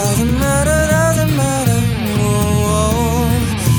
[0.00, 1.78] Doesn't matter, doesn't matter.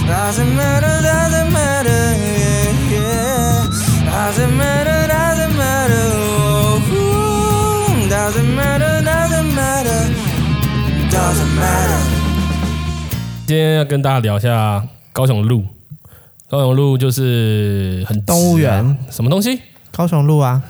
[0.07, 2.01] Doesn't matter, doesn't matter.
[2.13, 3.65] Yeah, yeah.
[4.05, 6.05] Doesn't matter, doesn't matter.
[8.07, 10.01] Doesn't matter, doesn't matter.
[11.09, 11.99] Doesn't matter.
[13.47, 15.65] 今天要跟大家聊一下高雄路。
[16.47, 19.59] 高雄路就是很动物园什么东西？
[19.91, 20.61] 高雄路啊，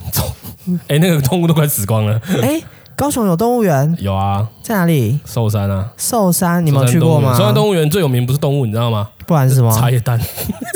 [0.87, 2.21] 哎、那个动物都快死光了。
[2.41, 2.61] 哎，
[3.01, 5.19] 高雄有动物园有啊，在哪里？
[5.25, 7.35] 寿山啊，寿山，你们有去过吗？
[7.35, 9.09] 寿山动物园最有名不是动物，你知道吗？
[9.25, 9.71] 不然是什么？
[9.71, 10.21] 茶叶蛋。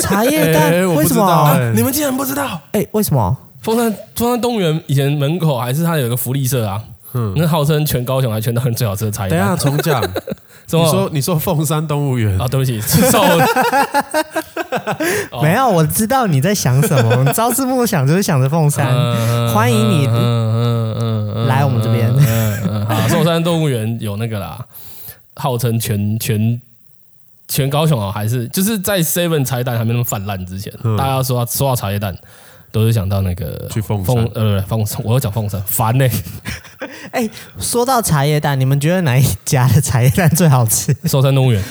[0.00, 0.72] 茶叶蛋？
[0.96, 1.24] 为什么？
[1.54, 2.60] 哎你们竟然不知道？
[2.72, 3.36] 哎，为什么？
[3.62, 6.82] 凤山中山动物园以前门口还是它有个福利社啊，
[7.16, 9.38] 嗯，那号称全高雄还全台湾最好吃的茶叶蛋。
[9.38, 10.02] 等一下重讲，
[10.68, 13.22] 什么你说你说凤山动物园啊，对不起，是寿。
[15.30, 17.24] 哦没有，我知道你在想什么。
[17.24, 18.86] 你 朝思暮想就是想着凤山，
[19.54, 22.12] 欢迎你嗯嗯嗯嗯来我们这边。
[22.16, 24.64] 嗯嗯，好，寿山动物园有那个啦，
[25.36, 26.60] 号称全全
[27.48, 32.16] 全高雄啊，还是就是在 Seven 茶叶蛋还没那么泛滥之前，大家说到说到茶叶蛋，
[32.76, 36.06] 都是想到那个去凤山凤呃凤山，我要讲凤山，烦呢。
[37.10, 37.26] 哎，
[37.58, 40.94] 说到茶叶蛋，你们觉得哪一家的茶叶蛋最好吃？
[41.08, 41.62] 寿山动物园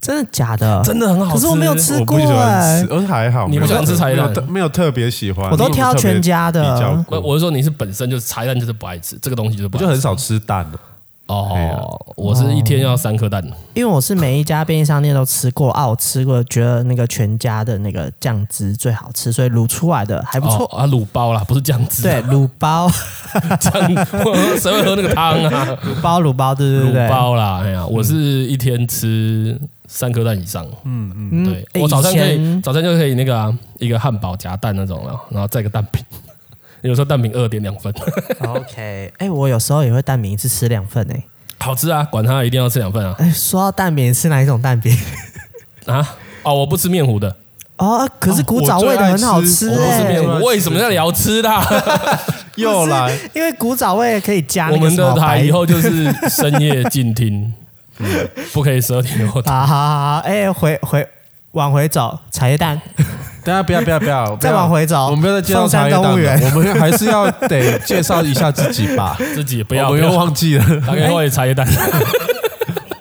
[0.00, 0.82] 真的假的？
[0.82, 10.78] 真的很好吃，可是我没有吃过我不喜欢哎吃，，而还好，你不喜欢吃茶叶蛋没有特没有特别喜欢，我都挑全家的比较我我是说你是本身就是茶叶蛋就是不爱吃，这个东西就是不爱吃我就很少吃蛋的。
[11.26, 13.42] 哦，我是一天要三颗蛋。
[13.72, 20.68] 因为我是每一家便利商店都吃过啊，我吃过，觉得那个全家的那个酱汁最好吃，所以卤出来的还不错。
[20.70, 22.02] 哦啊，卤包啦，不是酱汁。
[22.02, 22.90] 对， 卤包，
[23.58, 23.72] 酱，
[24.58, 25.78] 谁会喝那个汤啊？
[25.82, 30.66] 卤包，卤包，对对对卤包啦，哎呀，我是一天吃三颗蛋以上。
[30.84, 36.02] 嗯嗯，对哎我早餐可以，以早餐就可以那个啊，一个汉堡夹蛋那种了，然后再一个蛋饼。
[36.84, 37.90] 有时候蛋饼二点两份
[38.46, 41.22] ，OK，哎，我有时候也会蛋饼一次吃两份哎。
[41.58, 42.06] 好吃啊！
[42.10, 43.14] 管它，一定要吃两份啊！
[43.18, 44.94] 哎，说到蛋饼，是哪一种蛋饼？
[45.86, 47.34] 啊，哦，我不吃面糊的，
[47.78, 50.44] 哦，可是古早味的很好吃我不吃哎面，糊。
[50.44, 51.66] 为什么要聊吃的啊？
[52.56, 57.50] 又来，因为古早味可以加我们的台以后就是深夜静听，
[57.98, 59.50] 嗯不可以十二点后听。
[59.50, 61.08] 好好好，哎，回回
[61.52, 62.78] 往回走，茶叶蛋，
[63.44, 65.06] 等一下不要不要 不要，再往回走。
[65.06, 66.16] 我们不要再介绍茶叶蛋我
[66.60, 69.16] 们还是要得介绍一下自己吧。
[69.34, 70.20] 自己也不要，我们又不要。
[70.20, 71.66] 忘记了，大概会茶叶蛋，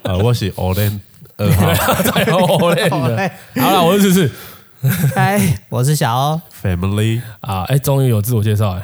[0.03, 0.99] 呃，我是 Olen
[1.37, 1.73] 二号。
[2.03, 3.31] 太好练了。
[3.55, 4.29] 好了，我是是
[5.15, 5.39] 嗨，
[5.69, 8.77] 我是小欧，Family，啊，哎，终于有自我介绍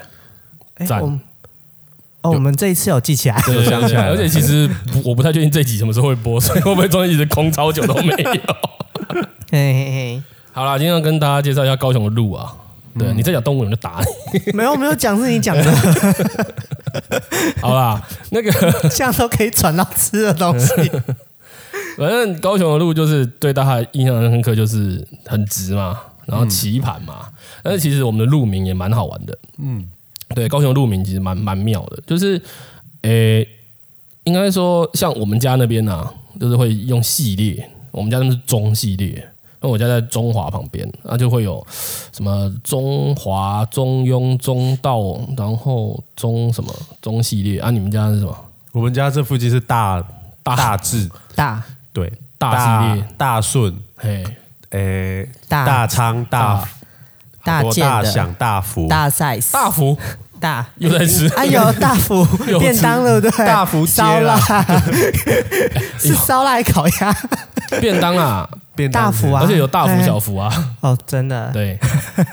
[0.78, 1.00] 哎，赞。
[1.00, 1.20] 哎我们
[2.22, 8.42] 哦，我们这一次有记起来，有想起来而且其实不我不太确定这集什么时候会播，所以会不会中间一直空超久都没有？
[9.52, 10.24] 嘿 嘿嘿。
[10.52, 12.54] 好啦，今天要跟大家介绍一下高雄的路啊。
[12.98, 14.02] 对，你再讲动物园就打
[14.34, 14.52] 你。
[14.52, 15.64] 没有没有讲是你讲的，
[17.62, 18.02] 好啦，
[18.32, 18.52] 那个
[18.90, 20.74] 这样都可以转到吃的东西。
[21.98, 27.28] 反正高雄的路就是对大家印象很深刻，就是很直嘛，然后棋盘嘛。
[27.62, 29.38] 但是其实我们的路名也蛮好玩的。
[29.60, 29.88] 嗯，
[30.36, 32.42] 对，高雄路名其实蛮蛮妙的，就是
[33.04, 33.48] 诶，
[34.24, 39.29] 应该说像我们家那边啊，就是会用系列，我们家那边是中系列，
[39.62, 41.66] 因为我家在中华旁边，那就会有
[42.14, 47.70] 什么中华、中庸、中道，然后中什么中系列啊？
[47.70, 48.36] 你们家是什么？
[48.72, 50.02] 我们家这附近是大
[50.44, 51.62] 大大智，大。
[51.92, 53.08] 对，大系列。
[53.18, 54.24] 大顺，嘿，
[54.70, 55.66] 诶，大。
[55.66, 56.64] 大昌大
[57.44, 57.64] 大。
[57.64, 59.98] 大享大福，大 size 大福。
[60.40, 60.66] 大。
[60.78, 61.28] 又在吃。
[61.30, 62.24] 哎呦大福。
[62.60, 63.46] 便当对不对？
[63.46, 64.66] 大福街烧啦腊。
[65.98, 67.14] 是烧腊烤鸭。
[67.82, 68.48] 便当啊，
[68.80, 70.50] 便当大福啊，而且有大福小福啊。
[70.80, 71.52] 哦，真的。
[71.52, 71.78] 对，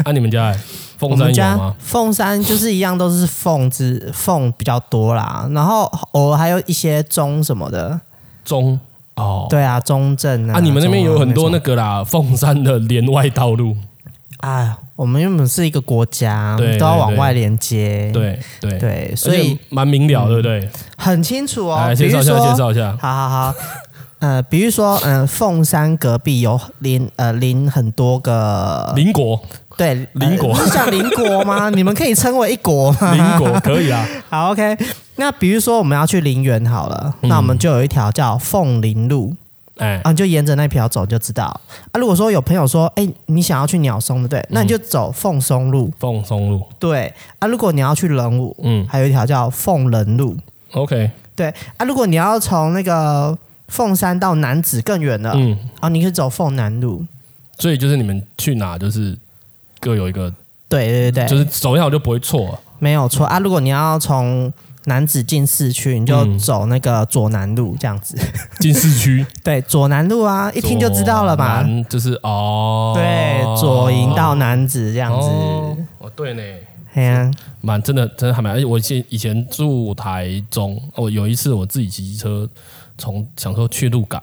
[0.04, 0.58] 啊，你们家欸
[0.96, 1.74] 凤山有吗？
[1.78, 8.00] 凤山就是一样，都是凤字凤比较多啦，然后偶尔还有一些中什么的，
[8.44, 8.78] 中
[9.16, 10.56] 哦，对啊，中正啊。
[10.56, 13.76] 啊，你们那边有很多那个个啦，凤山的连外道路，
[14.40, 20.66] 哎，我们原本是一个国家，对都要往外连接，对对对，所以蛮明了，对不对？
[20.96, 21.76] 很清楚哦。
[21.76, 22.96] 来介绍一下，介绍一下。
[22.98, 23.54] 好好好，
[24.18, 29.38] 呃，比如说，嗯、凤山隔壁有邻呃邻很多个邻国，
[29.76, 31.68] 对邻国呃是叫邻国吗？
[31.74, 33.12] 你们可以称为一国吗？
[33.14, 34.06] 邻国可以啊。
[34.30, 34.76] 好，OK。
[35.16, 39.34] 那比如说我们要去林园好了，嗯那我们就有一条叫凤林路
[39.76, 41.44] 哎啊，，你就沿着那条走就知道
[41.92, 41.98] 啊。
[42.00, 44.46] 如果说有朋友说，哎，你想要去鸟松对不对？
[44.50, 45.92] 那你就走凤松路。
[45.98, 50.34] 凤松路，对啊，如果你要去仁武，嗯还有一条叫凤仁路。
[50.72, 53.36] ，OK，对啊，如果你要从那个
[53.68, 57.04] 凤山到南子更远了，嗯，啊，你可以走凤南路。
[57.58, 59.16] 所以就是你们去哪就是
[59.80, 60.32] 各有一个，
[60.68, 62.58] 对对对对，就是走一条就不会错。
[62.78, 63.38] 没有错啊。
[63.38, 64.52] 如果你要从
[64.84, 68.16] 南子进市区，你就走那个左南路这样子。
[68.60, 71.66] 进市区， 对，左南路啊，一听就知道了吧？
[71.88, 75.28] 就是哦，对，左营到南子这样子。
[75.98, 76.42] 哦，对呢。
[76.92, 77.30] 哎呀，
[77.60, 78.54] 蛮真的，真的还蛮。
[78.54, 82.48] 而且我以前以前住台中，我有一次我自己骑机车
[82.98, 84.22] 从想说去鹿港，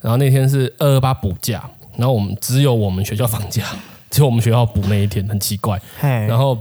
[0.00, 3.64] 然后那天是二二八补假，然后我们只有我们学校放假，
[4.10, 5.80] 只有我们学校补那一天，很奇怪。
[6.26, 6.58] 然后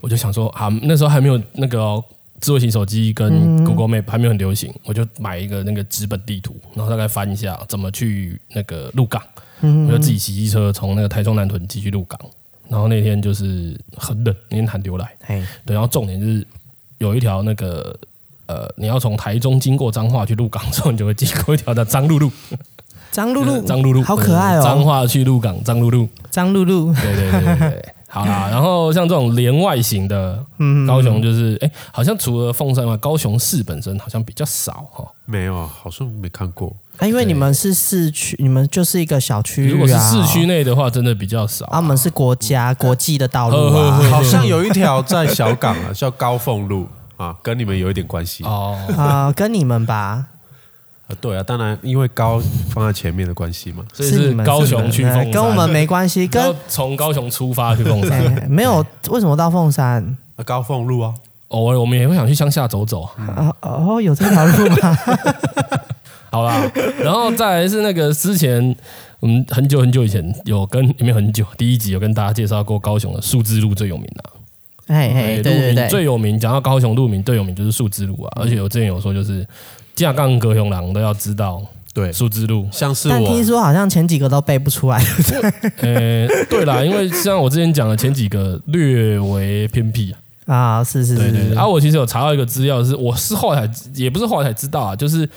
[0.00, 2.02] 我就想说啊，那时候还没有那个
[2.40, 9.22] 智慧型手机跟 Google Map 还没有很流行，我就买一个那个纸本地图，然后大概翻一下怎么去那个鹿港，
[9.60, 12.18] 我就自己骑机车从那个台中南屯骑去鹿港。
[12.68, 15.14] 然后那天就是很冷，那天寒流来，
[15.66, 16.46] 对，然后重点就是
[16.96, 17.94] 有一条那个
[18.52, 22.30] 呃，你要从台中经过彰化去鹿港之后，你就会经过一条叫彰鹿路，
[23.10, 24.62] 张露露， 张露露，好可爱哦！
[24.62, 28.48] 彰化去鹿港，张露露，张露露，对对对对对，好啦。
[28.50, 30.38] 然后像这种连外型的，
[30.86, 35.06] 高雄就是哎，好像除了凤山外，高雄市本身好像比较少哈。
[35.24, 36.74] 没有，好像没看过。
[36.98, 39.70] 啊，因为你们是市区，你们就是一个小区。
[39.70, 41.64] 如果是市区内的话，真的比较少。
[41.66, 46.86] 啊，我们是国家国际的道路啊，好像有一条在小港啊， 叫高凤路
[47.22, 48.76] 啊，跟你们有一点关系哦。
[48.96, 50.26] 啊，跟你们吧。
[51.08, 52.40] 啊，对啊，当然因为高
[52.70, 56.26] 放在前面的关系嘛，所以是高雄去凤山，跟我们没关系。
[56.26, 60.16] 跟从高雄出发去凤山，没有，为什么到凤山？
[60.36, 61.14] 啊，高凤路啊，
[61.48, 63.02] 偶尔我们也会想去乡下走走。
[63.02, 64.98] 啊哦，有这条路吗？
[66.32, 66.70] 好啦，
[67.02, 68.74] 然后再来是那个之前
[69.20, 74.24] 我们很久很久以前有跟没有很久第一集有跟大家介绍过高雄的数字路最有名的，
[74.92, 79.46] 哎哎，对对对，最有名讲到高雄鹿鸣最有名就是树枝路啊，而且我之前有说就是
[79.94, 81.62] 架杠高雄狼都要知道，
[81.94, 82.12] 对。
[82.12, 85.02] 树枝路，像是我，但听说好像前几个都背不出来，
[85.82, 90.14] 呃，对啦，因为像我之前讲的前几个略为偏僻
[90.46, 95.28] 啊，是是是，对对对，啊，我其实有查到一个资料是，我是后来也不是后来才知道啊，就是。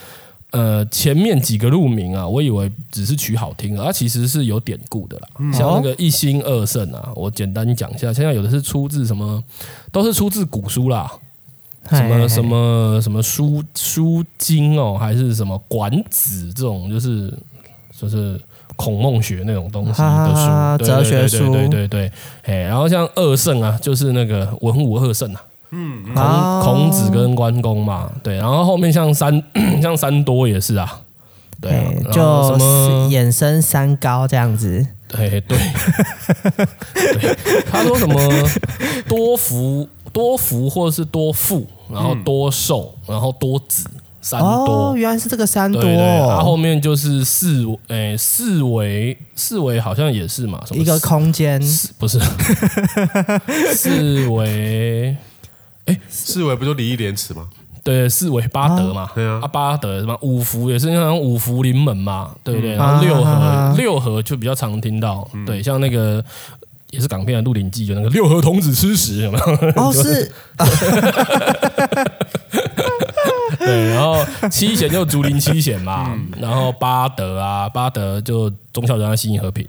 [0.56, 5.28] 呃，前面几个路名啊，我以为只是取好听，它其实是有典故的啦。
[5.52, 8.14] 像那个一心二圣啊，我简单讲一下。
[8.14, 9.44] 现在有的是出自什么，
[9.92, 11.12] 都是出自古书啦，
[11.90, 17.34] 什么什么什么书书经哦，还是什么管子这种，就是
[18.00, 18.40] 就是
[18.78, 22.12] 孔孟学那种东西的书，哲学书，对对对。
[22.44, 25.44] 哎，然后像二圣啊，就是那个文武二圣啊。
[25.78, 29.44] 嗯，孔孔子跟关公嘛，对，然后后面像三
[29.84, 31.02] 像三多也是啊，
[31.60, 35.58] 对，就什么衍生三高这样子，对对，
[37.20, 37.36] 对，
[37.70, 38.16] 他说什么
[39.10, 43.86] 多福多福或者是多富，然后多寿，然后多子
[44.22, 51.62] 三多，哦，原来是这个三多，然后后面就是四诶四维四维好像也是嘛，什么一个空间。
[52.00, 52.18] 不是。
[53.76, 55.16] 四维。
[55.86, 57.48] 哎，四维不就礼义廉耻吗？
[57.84, 62.74] 对，四维八德嘛，对啊，八德什么五福也是像五福临门嘛，对不对？
[62.74, 66.24] 然后六合，六合就比较常听到，对，像那个
[66.90, 69.46] 也是港片的《鹿鼎记》，就那个六合童子吃屎有没有？
[69.76, 70.32] 哦，是。
[73.60, 74.18] 对，然后
[74.50, 79.68] 七贤就竹林七贤嘛，然后八德啊，八德就忠孝仁爱信义和平。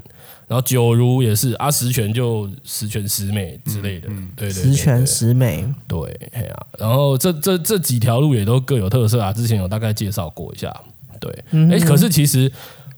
[0.48, 5.98] 然后九如也是啊，十全就十全十美之类的，嗯、对，对，对，对，十全十美，对，
[6.32, 10.72] 哎呀、啊，然后这这这几条路也都各有特色啊，之前有大概介绍过一下，
[11.18, 12.48] 对，哎、嗯，可是其实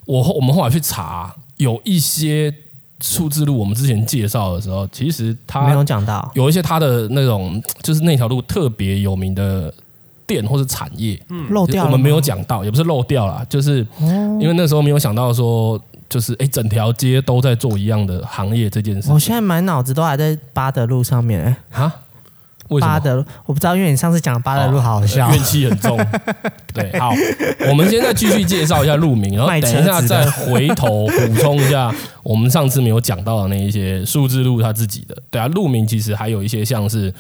[0.05, 2.55] 我我们后来去查，有一些
[3.01, 9.73] 数字路，我们之前介绍的时候，其实它没有讲到，有一些它的那种就是那条路特别有名的
[10.27, 13.79] 店或是产业，嗯，漏掉，我们没有讲到，也不是漏掉了，就是
[14.39, 15.83] 因为那时候没有想到说。
[16.09, 19.11] 就是哎，整条街都在做一样的行业这件事。
[19.13, 21.95] 我现在满脑子都还在八德路上面哎，啊？
[22.69, 22.93] 为什么？
[22.93, 25.99] 八德路我不知道，因为你上次讲八德路好好笑，怨气很重。
[26.75, 27.13] 对，好，
[27.69, 31.91] 我们现在继续介绍一下路名，然后等一下再回头补充一下
[32.23, 35.17] 我们上次没有讲到的那一些数字路他自己的。
[35.31, 37.11] 对啊，路名其实还有一些像是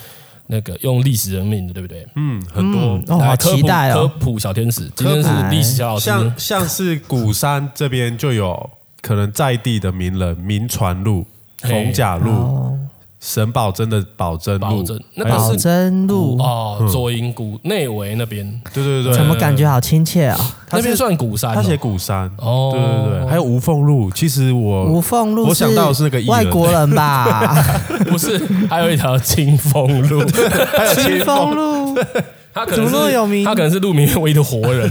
[0.48, 2.06] 那个用历史人名的，对不对？
[2.16, 2.82] 嗯，很多。
[2.82, 4.06] 嗯、哦，好期待哦！
[4.06, 8.70] 科普小天使，今天是历史小老师，像像是鼓山这边就有。
[9.00, 11.24] 可能在地的名人，民传路、
[11.62, 12.76] 逢甲路、
[13.20, 16.38] 沈葆楨的葆楨路，那个是葆楨路。
[16.38, 20.38] 哦，左营谷内围那边，对对对，怎么感觉好亲切啊？
[20.70, 22.30] 那边算鼓山，他写鼓山。
[22.38, 27.54] 哦，对对对，还有吴凤路，其实我吴凤路，我想到的是那个外国人吧？
[28.08, 28.38] 不是，
[28.68, 30.24] 还有一条清风路，
[30.94, 31.54] 清风。
[31.54, 31.98] 路，
[32.54, 34.90] 他可能是有名，他可能是路名唯一的活人。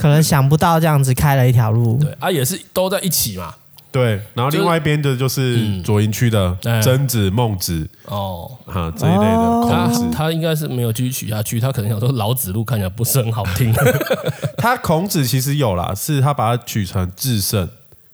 [0.00, 3.54] 可能想不到这样子开了一条路，对啊，也是都在一起嘛，
[3.92, 6.80] 对，然后另外一边的就是左营区的哎。
[6.80, 10.08] 曾子、孟子哦，哈这一类的孔子。
[10.10, 13.74] 他应该是没有继续取下去，他可能想说老子路看起来不是很好听。
[14.56, 17.68] 他孔子其实有啦，是他把它取成至圣。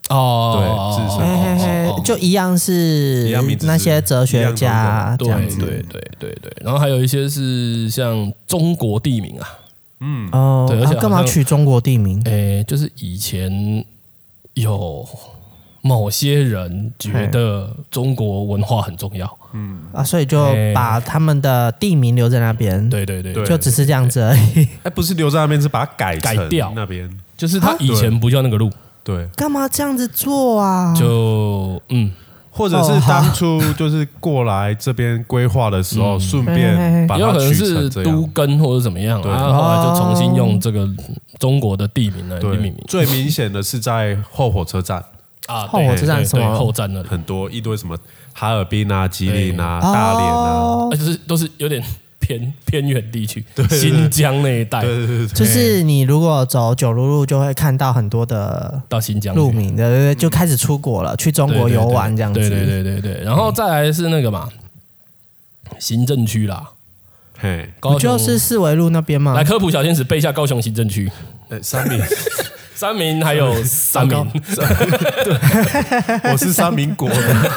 [0.08, 3.28] 哦，对至少嘿嘿嘿哦就一样是
[3.62, 5.58] 那些哲学家对这样子。
[5.58, 9.46] 对对对对，然后还有一些是像中国地名啊，
[10.32, 12.20] 哦，对而且啊干嘛取中国地名？
[12.24, 13.84] 诶，就是以前
[14.54, 15.06] 有
[15.80, 19.78] 某些人觉得中国文化很重要，嗯。
[19.92, 24.68] 啊，所以就哎把他们的地名留在那边，对对对，对就只是这样子而已。
[24.82, 26.72] 哎，不是留在那边，是把它改成改掉。
[26.74, 27.08] 那边。
[27.36, 28.70] 就是他以前不叫那个路，
[29.04, 30.94] 对，干嘛这样子做啊？
[30.98, 32.10] 就嗯，
[32.56, 38.30] 或者是当初就是过来这边规划的时候，顺便把也有可能它取是都成这样。
[38.32, 39.30] 更或者怎么样，对。
[39.30, 40.88] 然后后来就重新用这个
[41.38, 45.04] 中国的地名来命对名，最明显的是在后火车站，
[45.46, 46.46] 啊，后火车站对什么？
[46.46, 47.94] 对后站那里，很多一堆什么
[48.32, 51.82] 哈尔滨啊、吉林啊、哦大连啊，而且是都是有点
[52.26, 62.40] 偏 偏远地区，新疆那一带，对对对，就是你如果走九如路，就会看到很多的到新疆路名，对对对，就开始出国了，去中国游玩这样子。
[62.40, 64.48] 对对对对对，然后再来是那个嘛，
[65.78, 66.70] 行政区啦，
[67.38, 69.44] 嘿，不高雄就是四维路那边吗来？
[69.44, 71.10] 科普小天使背一下高雄行政区，
[71.48, 72.00] 哎三民，
[72.74, 74.18] 三民还有三民，
[76.32, 77.50] 我是三民国的，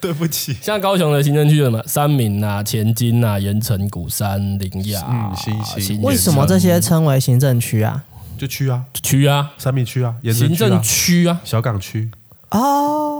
[0.00, 8.04] 对不起，像高雄的行政区有什么三明啊、前金啊、盐城、鼓山、林雅、嗯新兴新为什么这些称为行政区啊？
[8.38, 9.50] 就区啊，区啊？
[9.58, 12.10] 三明区啊，盐城啊行政区啊，小港区，
[12.50, 12.60] 哦，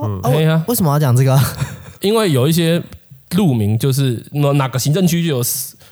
[0.03, 1.39] 哦对啊为什么要讲这个？
[2.01, 2.83] 因为有一些
[3.33, 5.45] 路名就是哪哪个行政区就有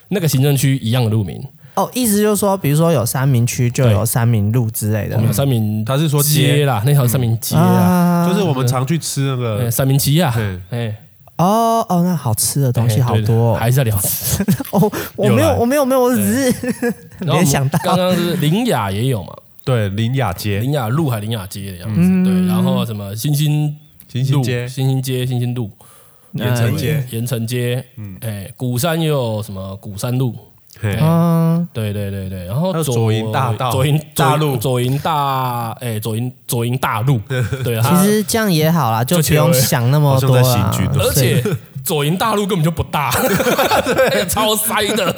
[0.08, 1.42] 那个行政区一样的路名，
[1.74, 5.16] 哦，意思就是说，比如说有三明区，就有三明路之类的。
[5.16, 5.20] 我。
[5.20, 10.32] 们有三明，他是说街啦，那条三明街啊，啊就是我们常去吃那哎个，三明鸡啊。
[10.36, 10.96] 嗯，哎，
[11.36, 13.56] 哦哦，那好吃的东西好多哦。
[13.58, 14.44] 还是在聊吃。
[14.70, 16.50] 哦，我没有，我没有，没有，我只是
[17.20, 17.78] 然后我们没想到。
[17.82, 23.74] 刚刚是林雅也有嘛，对，林雅街，林雅路还林雅街的样子，对，然后什么新兴路
[24.08, 24.68] 新兴街。
[24.68, 25.70] 星星街、新兴路、
[26.34, 30.36] 盐城街，盐城街，嗯，哎，鼓山也有什么鼓山路，
[30.80, 33.70] 嘿，嗯，对对对对，然后有左营大道。
[33.70, 34.56] 左营大路。
[34.56, 41.00] 左营大，哎，左营左营大路， 对，其它实这样也好啦，就不用想那么多啦像在行军。
[41.00, 41.42] 而且
[41.84, 43.10] 左营大路根本就不大，
[43.84, 45.12] 对，超塞的。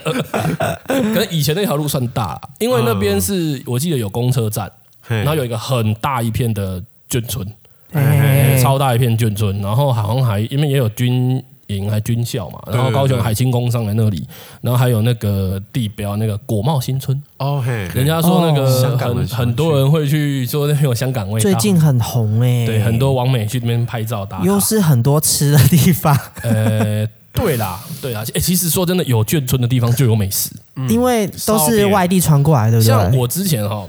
[0.86, 4.70] 可能以前那条路算大啦，因为那边是我记得有公车站，
[5.02, 5.16] 嘿。
[5.18, 7.46] 然后有一个很大一片的眷村，
[7.92, 14.26] 哎超大一片眷村，然后好像还因为也有军营还军校嘛，然后高雄海清宫上来那里，
[14.61, 30.50] 然后还有那个地标那个国贸新村，哦嘿，人家说那哦个香港很很多人会去说那边有香港味道，最近很红哎，对很多网美去那边拍照打卡，又是很多吃的地方，呃，对啦，对啦，哎，其实说真的，有眷村的地方就有美食。
[30.88, 32.88] 因为都是外地传过来，对不对？
[32.88, 33.88] 像我之前哈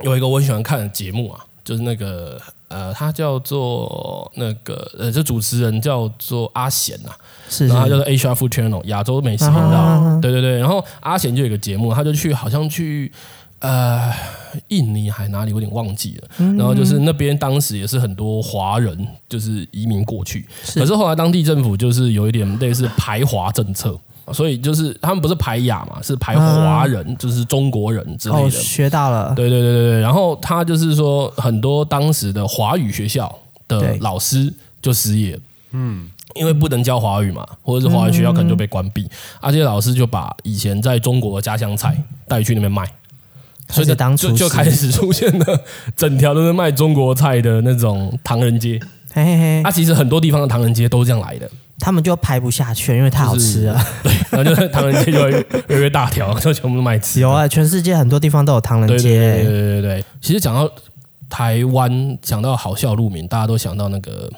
[0.00, 2.36] 有一个我很喜欢看的节目啊，就是那个
[2.68, 7.16] 呃，他叫做那个呃，这主持人叫做阿贤啊，
[7.48, 13.12] 是然后他叫做 Asia Food Channel 亚洲美食频道，对对对，然后阿贤就有一个节目，他就去好像去。
[13.60, 14.12] 呃，
[14.68, 23.98] 印尼还哪里我有点忘记了，然后就是那边当时也是很多华人就是移民过去，可是后来当地政府就是有一点类似排华政策，
[24.32, 28.50] 所以就是他们不是排亚嘛，是排华人，就是中国人之类哦，的。
[28.50, 33.32] 学到了，对对对对对，然后他就是说，很多当时的华语学校
[33.68, 35.38] 的老师就失业，
[35.72, 39.08] 嗯，因为不能教华语嘛，或者是华语学校可能就被关闭，
[39.40, 42.88] 而这些老师就把以前在中国的家乡菜带去那边卖，
[43.68, 45.60] 所以就当就就开始出现了
[45.96, 48.80] 整条都是卖中国菜的那种唐人街。
[49.12, 49.62] 嘿嘿嘿。
[49.62, 53.86] 啊，，其实很多地方的唐人街都是这样来的，他们就排不下去，因为太好吃了。
[54.02, 55.38] 对，然后就是唐人街就会越
[55.68, 57.20] 越来越大条， 就全部都卖吃。
[57.20, 60.04] 有啊，全世界很多地方都有唐人对对对街，对对对。
[60.20, 60.70] 其实讲到
[61.28, 64.30] 台湾，讲到好笑路名，大家都想到那个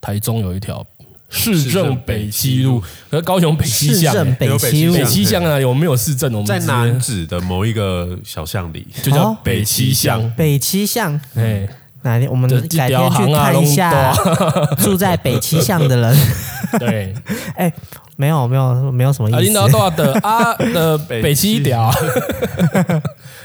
[0.00, 0.84] 台中有一条
[1.30, 6.30] 市政北七路，和高雄北七巷、市政欸，北七路北七巷啊，有没有市政？
[6.34, 10.30] 我们在南子的某一个小巷里，就叫哦北七巷。
[10.36, 11.18] 北七巷。
[11.34, 11.66] 哎，
[12.02, 12.30] 哪天？
[12.30, 14.12] 我们这改天去看一下
[14.78, 16.16] 住在北七巷的人。
[16.78, 17.14] 对，
[17.56, 17.72] 哎，
[18.16, 19.78] 没有没有没有什么啊，意领导多思。
[19.78, 21.90] 少的啊的北七条，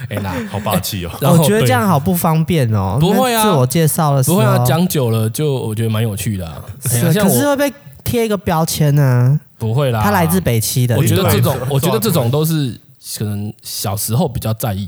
[0.09, 1.11] 哎那好霸气哦！
[1.21, 2.97] 我觉得这样好不方便哦。
[2.99, 6.49] 不会啊自我介绍的时候不会啊，讲久了就我觉得蛮有趣的
[6.83, 7.73] 可是会被
[8.03, 9.39] 贴一个标签呢。
[9.57, 12.79] 不会啦，他来自北七的，我觉得这种，我觉得这种都是
[13.17, 14.87] 可能小时候比较在意，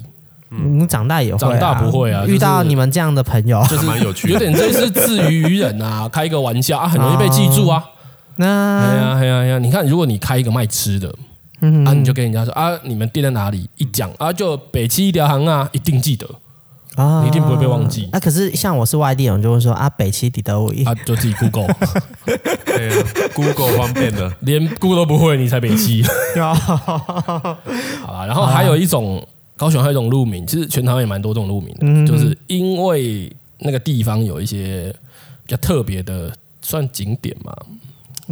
[0.50, 7.84] 你长大也会、啊，长大不会啊遇到你们这样的朋友，就是蛮有趣，有点类似自娱于人啊，开一个玩笑啊， 很容易被记住啊。
[8.38, 8.46] 那
[8.80, 9.60] 哎呀哎呀哎呀！
[9.60, 11.14] 你看，如果你开一个卖吃的，
[11.62, 11.86] 嗯。
[11.86, 13.70] 啊，你就跟人家说啊，你们店在哪里？
[13.76, 16.26] 一讲啊，就北七一条行啊，一定记得，
[16.96, 17.22] 啊。
[17.22, 18.08] 你一定不会被忘记。
[18.14, 21.68] 啊，可是像我是外地人，就会说啊，北七底德伟啊，就自己 Google，
[22.66, 26.02] 对啊 Google 方便的，连 Google 都不会，你才北七。
[26.40, 29.22] 好啦，然后还有一种
[29.60, 34.90] 高雄还有一种路名，其实全台湾也蛮多这种路名的，就是因为那个地方有一些
[35.46, 37.54] 比较特别的，算景点嘛，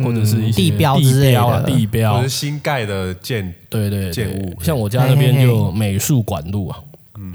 [0.01, 1.25] 或者是一些地标之类的。
[1.25, 2.21] 地标啊地或标。
[2.21, 4.55] 者，新盖的建对对对建物。
[4.63, 6.79] 像我家那边就美术馆路啊，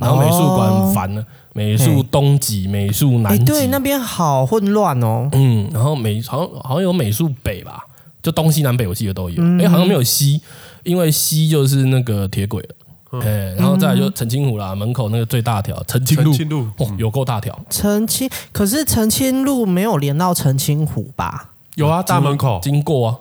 [0.01, 1.23] 然后美术馆烦了，
[1.53, 5.29] 美术东极、美术哎，南极，对，那边好混乱哦。
[5.33, 7.85] 嗯，然后美好像好像有美术北吧，
[8.23, 10.41] 就东西南北我记得都有，哎，好像没有西，
[10.83, 12.75] 因为西就是那个铁轨了。
[13.21, 21.51] 哎，然后再来就澄清湖啦，门口那个最大条澄清路，澄清路哦，有够大条，澄清，可是澄清路没有连到澄清湖吧？
[21.75, 22.61] 有啊，大门口。
[22.63, 23.17] 经过啊，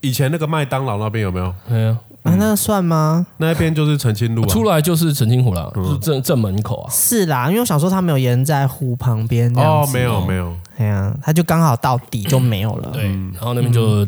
[0.00, 1.54] 以前那个麦当劳那边有没有？
[1.68, 1.90] 没有，
[2.22, 3.26] 啊，那算吗？
[3.38, 12.90] 那边就是澄清路啊，出来就是澄清湖啦，就是正正门口啊，是啦，因为我想说他没有沿在湖旁边这样子，哦没有没有，哎呀，他就刚好到底就没有了。
[12.92, 14.06] 对，然后那边就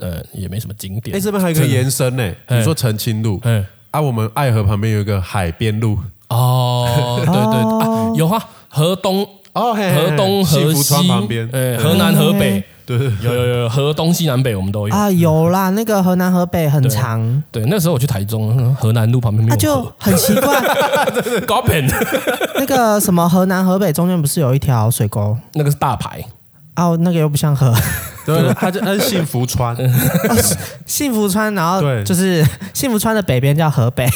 [0.00, 1.16] 呃也没什么景点。
[1.16, 2.58] 哎，，这边还有一个延伸呢，哎。
[2.58, 3.38] 你说澄清路。
[3.44, 3.64] 哎。
[3.90, 5.98] 啊，我们爱河旁边有一个海边路。
[6.28, 6.86] 哦，
[7.18, 12.98] 对对对 啊，有啊，河东、哦，嘿河东、河西川旁边，哎，河南、河北，对。
[12.98, 14.94] 对，有有有，河东西南北我们都有。
[14.94, 20.60] 啊，有啦，那个河南河北很长，对，那时候我去台中，河南路旁边没有那就，很奇怪。
[21.46, 21.86] 高片，
[22.56, 25.36] 那个什么河南河北中间不是有一条水沟？
[25.54, 26.24] 那个是大牌，
[26.74, 27.72] 哦，那个又不像河，
[28.26, 29.76] 对，他就它是幸福川，
[30.86, 32.04] 幸福川，然后对。
[32.04, 34.08] 就是 幸福川的北边叫河北，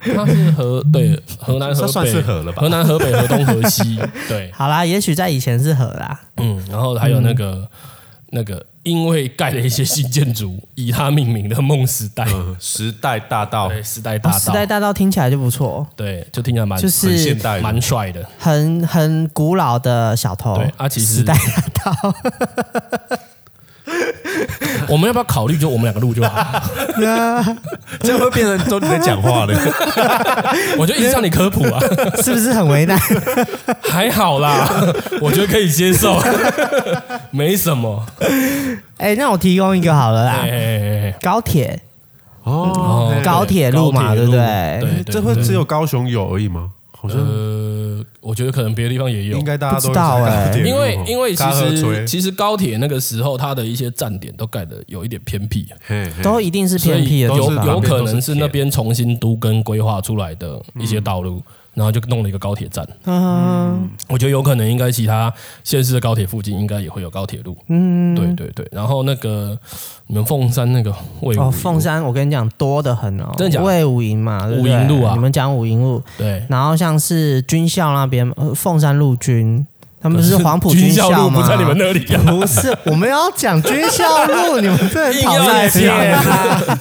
[0.00, 1.88] 它是河对河南河北。
[1.92, 2.62] 算是河了吧？
[2.62, 6.20] 河南河北河东河西，对， 好啦，也许在以前是河啦。
[6.36, 7.68] 嗯，然后还有那个
[8.30, 20.54] 那个因为盖了一些新建筑，以它命名的梦时代，嗯，时代大道，对，时代大道，时代，大道听起来就不错，对，就听起来蛮就是很现代的，蛮帅的，很很古老的小偷。
[20.54, 21.34] 对啊其实时代
[21.74, 22.14] 大道，
[24.88, 26.62] 我们要不要考虑就我们两个录就好？
[28.00, 29.54] 这样会变成都你在讲话了。
[30.78, 31.80] 我就一直向你科普啊，
[32.22, 32.98] 是不是很为难？
[33.82, 34.68] 还好啦，
[35.20, 36.20] 我觉得可以接受，
[37.30, 38.04] 没什么。
[38.98, 40.44] 哎，那我提供一个好了啦，
[41.20, 41.80] 高铁
[42.44, 44.78] 哦，哎高铁路嘛，对不对？
[44.80, 46.70] 对对这会只有高雄有而已吗？
[47.02, 47.79] 好像呃，
[48.20, 49.38] 我觉得可能别的地方也有。
[49.38, 50.62] 应，该大家都知道欸。
[50.64, 55.66] 因为因为其实其实高铁那个时候它的一些站点都盖的有一点偏僻，
[56.22, 57.50] 都一定是偏僻的有。
[57.66, 61.42] 有可能是那边重新都跟规划出来的一些道路，
[61.74, 62.86] 然后就弄了一个高铁站。
[63.04, 65.32] 嗯，我觉得有可能应该其他
[65.64, 67.56] 县市的高铁附近应该也会有高铁路。
[67.68, 68.66] 嗯，对对对。
[68.72, 69.58] 然后那个
[70.06, 79.64] 你们凤山那个魏武哦，营凤山我跟你讲多得很哦，真的假的魏武营嘛，对不对武营路啊你们讲武营路，对，然后像是军校那边，呃凤山陆军，
[80.00, 81.36] 他们是黄埔军校校吗？
[81.36, 82.22] 路不在你们那里啊？
[82.26, 86.78] 不是，我们要讲军校路，你们真的很 讨硬要厌讲啊！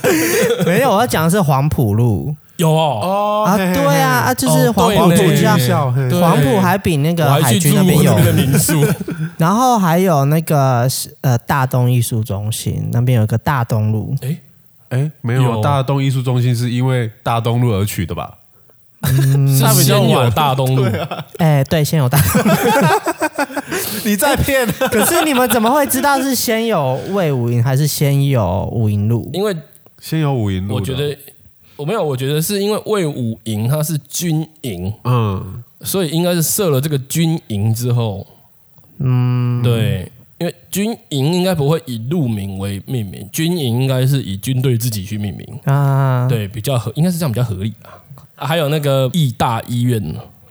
[0.65, 8.15] 没有，我要讲的是黄埔路有哦，哦啊，对啊，啊，就是哦黄埔对呢军校，黄埔还比那我个海军那边有。
[8.33, 8.85] 民宿。
[9.39, 10.85] 然后还有那个
[11.21, 14.37] 呃大东艺术中心那边有一个大东路，哎，
[14.89, 15.61] 哎，没有有。
[15.61, 18.35] 大东艺术中心是因为大东路而取的吧？
[19.05, 20.19] 是比较先有。
[20.19, 20.85] 晚大东路，
[21.37, 22.51] 哎，对，先有大东路。
[24.03, 24.67] 你在骗？
[24.91, 29.29] 可是你们怎么会知道是先有魏武营还是先有武营路？
[29.31, 29.55] 因为
[30.01, 31.17] 先有武营路，我觉得
[31.79, 38.27] 我没有，我觉得是因为魏武营它是军营，嗯，所以应该是设了这个军营之后，
[38.97, 47.95] 嗯，对，因为军营应该不会以路名为命名，军营应该是以军队自己去命名，啊，对，比较合，应该是这样比较合理啊。
[48.35, 50.03] 啊还有那个义大医院，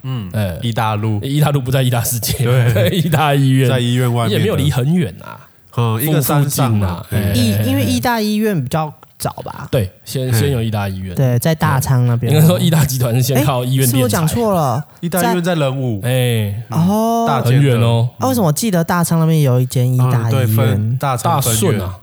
[0.05, 2.33] 嗯，哎，义大路义大路不在义大世界，
[2.73, 9.67] 对义大医院在医院外面也没有离很远啊，嗯，一个山上附近啊啊，哎医因为义大医院比较早吧？
[9.71, 12.33] 对，先先有义大医院，对，在大昌那边。
[12.33, 14.83] 应该说义大集团是先哎靠医院是我敛财讲错了。
[15.01, 20.99] 义大医院在仁武，哎，哦，很大间的远哦，啊，为什么我记得大昌那边有一间医大嗯对，医分院？
[20.99, 21.99] 大大昌分院，顺啊，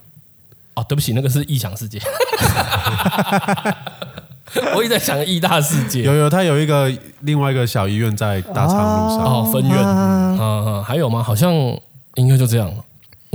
[0.76, 2.00] 哦，对不起，那个是异想世界，
[4.76, 6.04] 我一直在想义大世界。
[6.04, 11.24] 有有，他有一个另外一个小医院在大昌路上，哦，分院，嗯嗯，还有吗？
[11.24, 11.52] 好像
[12.16, 12.70] 应该就这样，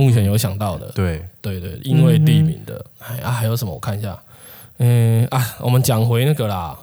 [0.01, 3.71] 目前有想到的，对，对对，因为地名的，哎啊，还有什么？
[3.71, 4.17] 我看一下，
[4.79, 6.75] 嗯啊，我们讲回那个啦，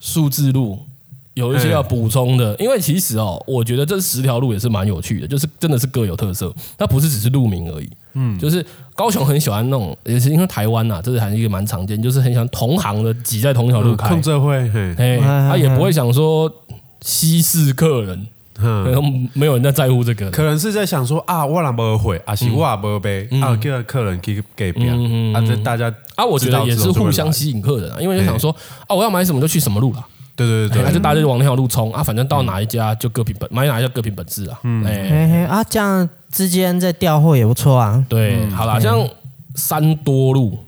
[0.00, 0.78] 数字路
[1.34, 7.90] 有一些要补充的，因为其实哦，我觉得这十条路也是蛮有趣的，就是真的是各有特色，它不是只是路名而已。
[8.14, 16.50] 嗯，就是高雄很喜欢那种，也是因为台湾呐，这是还是一个蛮常见，就是很喜欢同行的挤在同一条路开，控制会，哎，他也不会想说
[17.02, 18.26] 稀释客人。
[18.60, 28.54] 嗯，没有人在在乎这个，可能是在想说啊，我俩不会，啊，是我也不背，啊，叫客人给给别人，啊，这大家啊，我觉得也是互相吸引客人啊，因为就想说
[28.86, 39.06] 啊，我要买什么就去什么路了，对对对，那就大家就往那条路冲啊，反正到哪一家就各凭本，买哪一家各凭本事啊，哎，啊，这样之间在调货也不错啊，对，好啦，像
[39.54, 40.58] 三多路。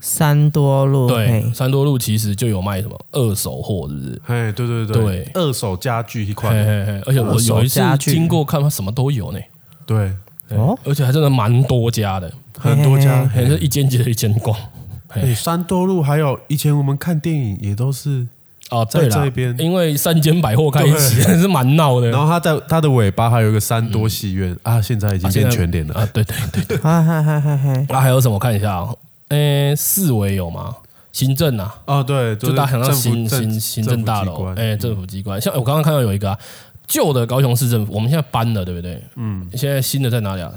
[0.00, 4.22] 三多路，对，三多路其实就有卖什么二手货，是不是？
[4.26, 6.50] 哎，对对对，二手家具一块，
[7.04, 9.38] 而且我有一次经过看，它什么都有呢。
[9.84, 10.12] 对，
[10.50, 14.56] 哦，而且还真的蛮多家的，很多家，还是一间接着一间逛。
[15.08, 18.26] 哎，三多路还有以前我们看电影也都是
[18.70, 22.10] 哦，在这边，因为三间百货开一起还是蛮闹的。
[22.10, 25.94] 然后它在它的尾巴还有一个三多戏院啊，现在已经变全联了。
[25.94, 28.34] 啊，对对对对， 哈哈哈哈那还有什么？
[28.34, 28.94] 我看一下啊。
[29.28, 30.76] 诶，四维有吗？
[31.12, 35.40] 行政呐，啊，对，就大家想到行行行政大楼，诶，政府机关。
[35.40, 36.38] 像我刚刚看到有一个
[36.86, 39.02] 旧的高雄市政府，我们现在搬了，对不对？
[39.16, 40.52] 嗯，现在新的在哪里啊？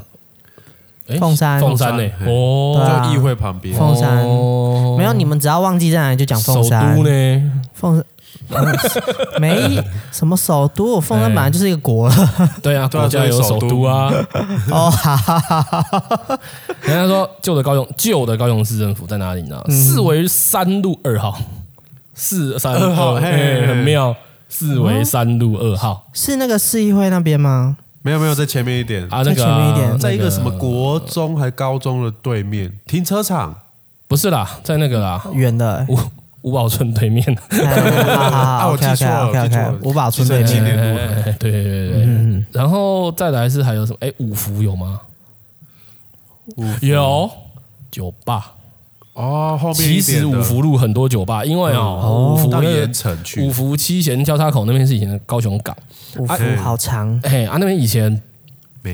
[1.19, 2.03] 凤山，凤山呢？
[2.27, 3.75] 哦，就议会旁边。
[3.75, 6.95] 凤山，哦没有，你们只要忘记在哪里就讲凤山。
[6.95, 7.51] 首都呢？
[7.73, 8.03] 凤。
[9.39, 12.15] 没什么首都，凤山本来就是一个国了。
[12.61, 14.11] 对啊，国家有首都啊。
[14.71, 16.39] 哦，哈哈哈哈。
[16.83, 19.61] 人家说旧的高雄，旧的高雄市政府在哪里呢？
[19.69, 21.39] 四维三路二号，
[22.13, 24.15] 四三二号，很妙。
[24.53, 27.77] 四维三路二号是那个市议会那边吗？
[28.01, 33.55] 没有没有，在前面一点啊，在前面一点，在一个什么国中还高中的对面停车场？
[34.09, 35.85] 不是啦，在那个啦，远的。
[35.87, 35.97] 五
[36.41, 37.23] 五宝村对面，
[37.65, 43.97] 啊，我记错了，我记错了，五宝村对面，对对对对，然后再来是还有什么？
[44.01, 45.01] 哎，五福有吗？
[46.81, 47.29] 有
[47.91, 48.53] 酒吧
[49.13, 52.59] 哦，后面其实五福路很多酒吧，因为哦，五福那
[53.45, 55.77] 五福七贤交叉口那边是以前的高雄港，
[56.17, 58.19] 五福好长，哎啊，那边以前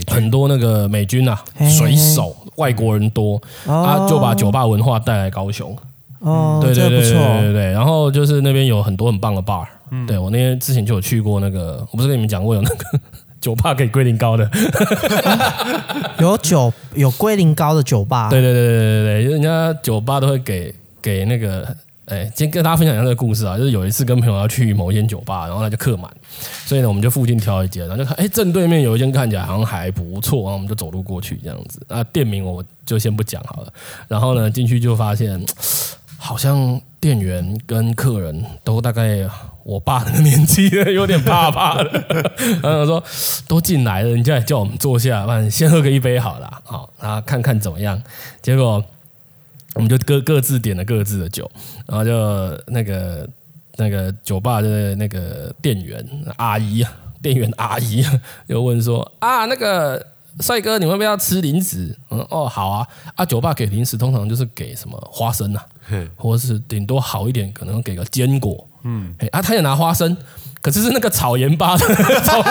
[0.08, 5.74] 很多那个美军啊，水手外国人多，啊，就把酒吧文化带来高雄。
[6.20, 13.00] 哦，对对对对对对，然后就是那边有很多很棒的 bar，嗯，对我那天之前就有去过那个，我不是跟你们讲过有那个
[13.40, 14.50] 酒吧可以龟苓膏的，
[16.20, 21.68] 有酒有龟苓膏的酒吧，对对对对对对，人家酒吧都会给给那个，
[22.06, 26.12] 哎，今天跟大家分享一下这个故事啊，就是有一次跟朋友要去某一间酒吧，然后他就客满，
[26.66, 33.72] 所以呢我们就附近挑一间，然后就看，哎，正对面有一间看起来好像还不错，然后我们就走路过去这样子，啊，店名我就先不讲好了，
[34.08, 35.40] 然后呢进去就发现。
[36.18, 39.30] 好像店员跟客人都大概
[39.64, 42.32] 我爸那个年纪，有点怕怕的。
[42.62, 43.04] 然后说
[43.48, 48.02] 都进来了，人家也叫我们坐下，反先喝个一杯好了，好，然后看看怎么样。
[48.42, 48.84] 结果
[49.76, 51.50] 我们就各各自点了各自的酒，
[51.86, 53.30] 然后就那个
[53.78, 56.06] 那个酒吧的那个店员
[56.38, 56.86] 阿姨，
[57.22, 58.04] 店员阿姨
[58.48, 60.06] 就问说啊，那个。
[60.40, 61.98] 帅哥，你们要不要吃零食？
[62.10, 62.88] 嗯，哦，好啊。
[63.16, 65.66] 啊，酒吧给零食通常就是给什么花生呐、啊，
[66.16, 68.68] 或者是顶多好一点，可能给个坚果。
[68.84, 70.16] 嗯，啊，他也拿花生，
[70.68, 72.44] 可是是那个草盐巴的那种，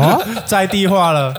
[0.00, 1.34] 哦， 在地化了，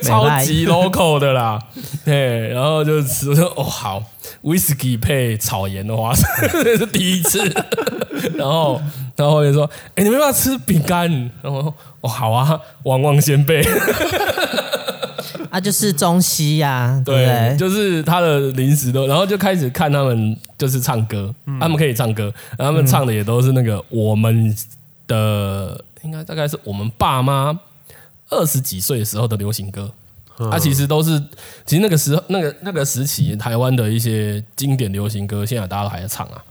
[0.00, 1.58] 超级 local 的啦。
[2.04, 4.00] 对，然后就吃，我说哦好
[4.44, 6.24] ，whisky 配草盐的花生，
[6.62, 7.40] 这是第一次。
[8.38, 8.80] 然后，
[9.16, 11.10] 然后我就说，哎，你们要不要吃饼干？
[11.42, 13.60] 然后，哦，好啊，旺旺仙贝。
[15.50, 24.56] 啊，就是中西呀、啊，对，对就是他的零食都，然后就开始看他们就是唱歌，嗯、他们可以唱歌，然后他们唱的也都是那个我们
[25.12, 27.58] 的，应该大概是我们爸妈
[28.30, 29.92] 二十几岁的时候的流行歌，
[30.36, 30.50] 他、嗯。
[30.50, 31.20] 啊、其实都是，
[31.66, 36.44] 其实那个时候那个那个时期台湾的一些经典流行歌，现在大家都还在唱啊，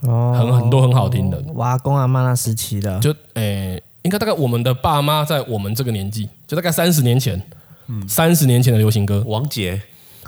[0.00, 7.40] 哦，很很多很好听的，阿公阿妈那时期的，就诶、欸，应该大概我们的爸妈在我们这个年纪，就大概三十年前。
[7.88, 8.08] 嗯。
[8.08, 9.80] 三十年前的流行歌，王杰，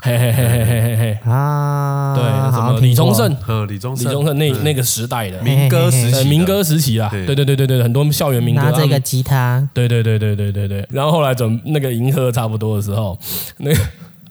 [0.04, 0.96] 嘿嘿嘿嘿嘿嘿。
[0.96, 3.34] 嘿啊，对，什么李宗盛，
[3.66, 5.40] 李宗李宗盛那那个时代的。
[5.40, 7.24] 民歌时期，民歌时期啦，对。
[7.24, 13.18] 对对对对，很多校园民歌，拿这个吉他，对对对对对对对，然后后来准那个迎合差不多的时候，
[13.56, 13.80] 那个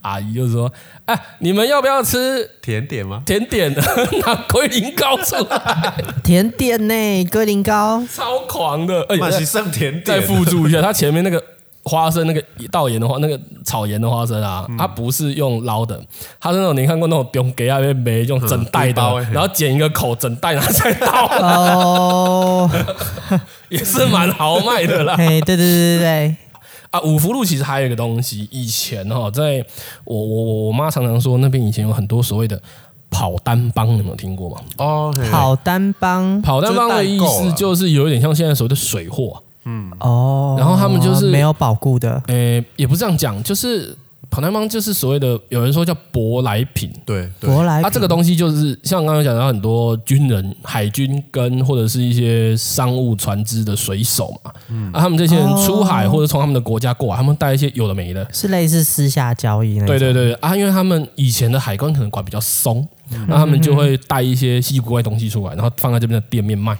[0.01, 0.71] 阿姨就说
[1.05, 3.23] ：“哎，你们要不要吃甜点吗？
[3.25, 3.73] 甜点，
[4.23, 11.43] 拿龟苓膏出来，甜点呢，龟苓膏，超狂的，而且剩甜点，再附注一下，他前面那个。”
[11.83, 12.41] 花生那个
[12.71, 15.99] 倒盐的话，那个炒盐的花生啊，它不是用捞的，
[16.39, 21.25] 它是那种你看过那种中给啊那没用整袋的，然后剪一个口，整袋拿再倒。
[21.41, 22.69] 哦，
[23.67, 25.15] 也是蛮豪迈的啦。
[25.19, 26.35] 哎，对对对对对。
[26.91, 29.65] 啊，五福路其实还有一个东西，以前哈，在
[30.05, 32.61] 我我我我妈常常说，那边以前有很多所谓的
[33.09, 34.57] 跑单帮，你有没有听过吗？
[34.77, 39.43] 哦，跑单帮，跑单帮的意思就是有一点像现在所谓的水货。
[39.65, 43.97] 嗯，哦，然后他们就是没有保固的，诶，也不是这样讲，就是。
[44.29, 47.83] 跑男帮就是所谓的，有人说叫舶来品，对，舶来品。
[47.83, 59.87] 它这个东西就是像刚刚讲到很多军人、海军跟或者是一些商务船只的水手嘛，嗯，啊，他们这些人出海或者从他们的国家过来，他们带一些有的没的，是类似私下交易那种。
[59.87, 62.87] 对对对啊，因为他们以前的海关可能管比较松，
[63.27, 66.75] 那他们就会带一些稀奇古怪东西出来，然后放在这边的店面卖。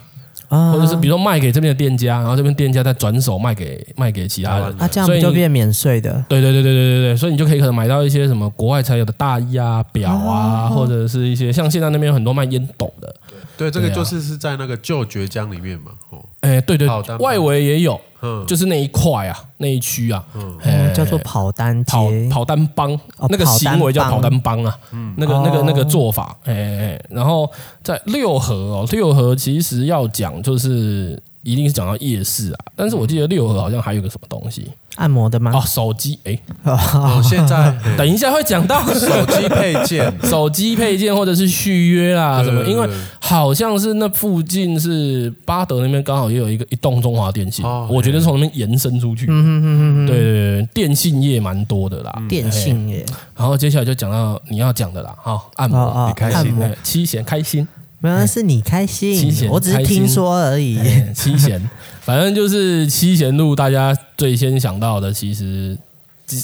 [0.72, 6.24] 或者是比如说卖给这边的店家，然后这边店家再转手卖给卖给其他人，啊，这样不就变免税的？
[6.28, 13.14] 对对对对对对对，所以你就可以可能买到一些什么国外才有的大衣啊、表啊，或者是一些像现在那边有很多卖烟斗的。
[13.56, 15.92] 对，这个就是是在那个旧爵江里面嘛。
[16.10, 16.88] 哦，哎，对对，
[17.18, 18.00] 外围也有。
[18.26, 20.58] 嗯，就是那一块啊，那一区啊，嗯，
[20.94, 27.50] 叫做跑单跑跑单帮，那个行为叫跑单帮啊，嗯，那个那个那个做法，哎哎，然后
[27.82, 34.66] 在六合哦，六合其实要讲就是一定是讲到夜市啊，但是我记得六合好像还有个什么东西。
[34.96, 35.50] 按摩的吗？
[35.52, 38.80] 哦，手机哎，哦，现在 等一下会讲到。
[38.94, 53.04] 手机配件， 手机配件或者是续约啦什么，因为好像是那附近是巴德那边刚好也有一个一栋中华电信，我觉得从那边延伸出去，嗯嗯嗯嗯，对对对，电信业蛮多的啦，电信业。
[53.36, 57.66] 然后接下来就讲到你要讲的啦，哈，按摩，你开心，七贤开心，
[58.04, 60.78] 没有，是你开心，七贤，我只是听说而已，
[61.14, 61.58] 七贤。
[62.02, 65.74] 反正就是七贤路，大家最先想到的，其实，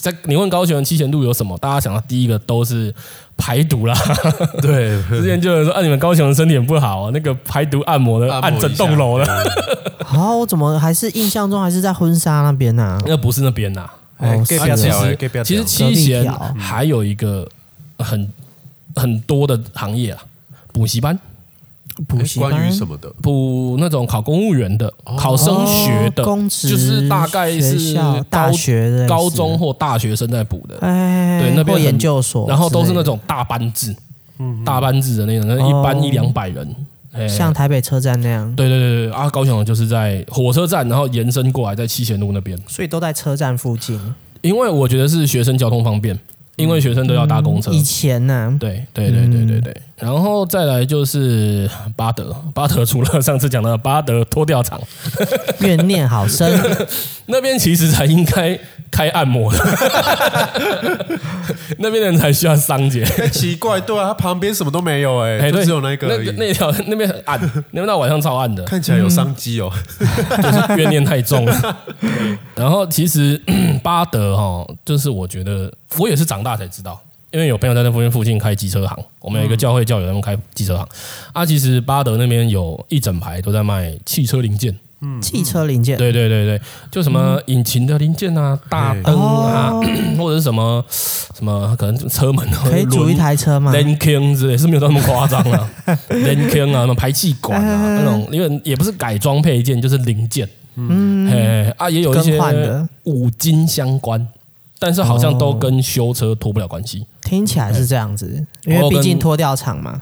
[0.01, 2.95] 在你问高雄的七贤路有什么，大家想到第一个都是
[3.37, 3.95] 排毒啦。
[4.63, 9.27] 对， 之前就有人说，啊，你们高雄人身体很不好啊，那个排毒按摩的，按整栋楼的。
[10.03, 12.99] 好，我怎么还是印象中还是在婚纱那边呢？
[13.05, 13.87] 那不是那边呐。
[14.17, 17.47] 哦，其实其实七贤还有一个
[17.99, 18.27] 很
[18.97, 20.23] 很多的行业啊，
[20.73, 21.19] 补习班。
[22.07, 23.09] 补习班，关于什么的？
[23.23, 27.95] 补那种考公务员的、考升学的，就是大概是
[28.29, 30.77] 大学的、高中或大学生在补的。
[30.81, 33.95] 哎，对，那边研究所，然后都是那种大班制，
[34.39, 36.75] 嗯，大班制的那种，那一班一两百人，
[37.29, 38.55] 像台北车站那样。
[38.55, 44.01] 对对对对，啊，高雄就是在火车站，然后延伸过来在七贤路那边，所以都在车站附近。
[44.43, 46.19] 因为我觉得是学生交通方便。
[46.61, 54.81] 因为学生都要搭公车，以前呢，对对对对对对，然后再来就是巴德，巴德除了上次讲的巴德脱掉厂，
[55.61, 56.53] 怨念好深，
[57.27, 58.59] 那边其实才应该
[58.91, 59.59] 开按摩的，
[61.79, 63.05] 那边的人才需要商检。
[63.31, 71.45] 奇怪，对啊，他旁边什么都没有，哎，就只有那个那那条那边很暗，那边到晚上超暗的，看起来有商机哦，就是怨念太重。
[71.45, 71.77] 了。
[72.57, 73.41] 然后其实
[73.83, 76.57] 巴德哈，就是我觉得我也是长大。
[76.57, 77.01] 才知道，
[77.31, 80.87] 因为有朋友在那附近附近开机车行，我们有一个教会教友他们开机车行。
[81.33, 89.73] 啊，其实巴德那边有一整排都在卖汽车零件，嗯，汽车零件，对对对对，就什么引擎的零件啊，大灯啊，
[90.19, 93.73] 或者是什么什么，可能车门可以组一台车吗？
[93.73, 95.71] 连坑之类是没有那么夸张啊，
[96.11, 102.39] 连坑啊，什么排气管啊那种，因为也不是改装配件，就是零件，嗯，嘿啊，也有一些
[103.05, 104.27] 五金相关。
[104.81, 110.01] 但是好像都跟修车脱不了关系，听起来是这样子，因为毕竟脱掉厂嘛。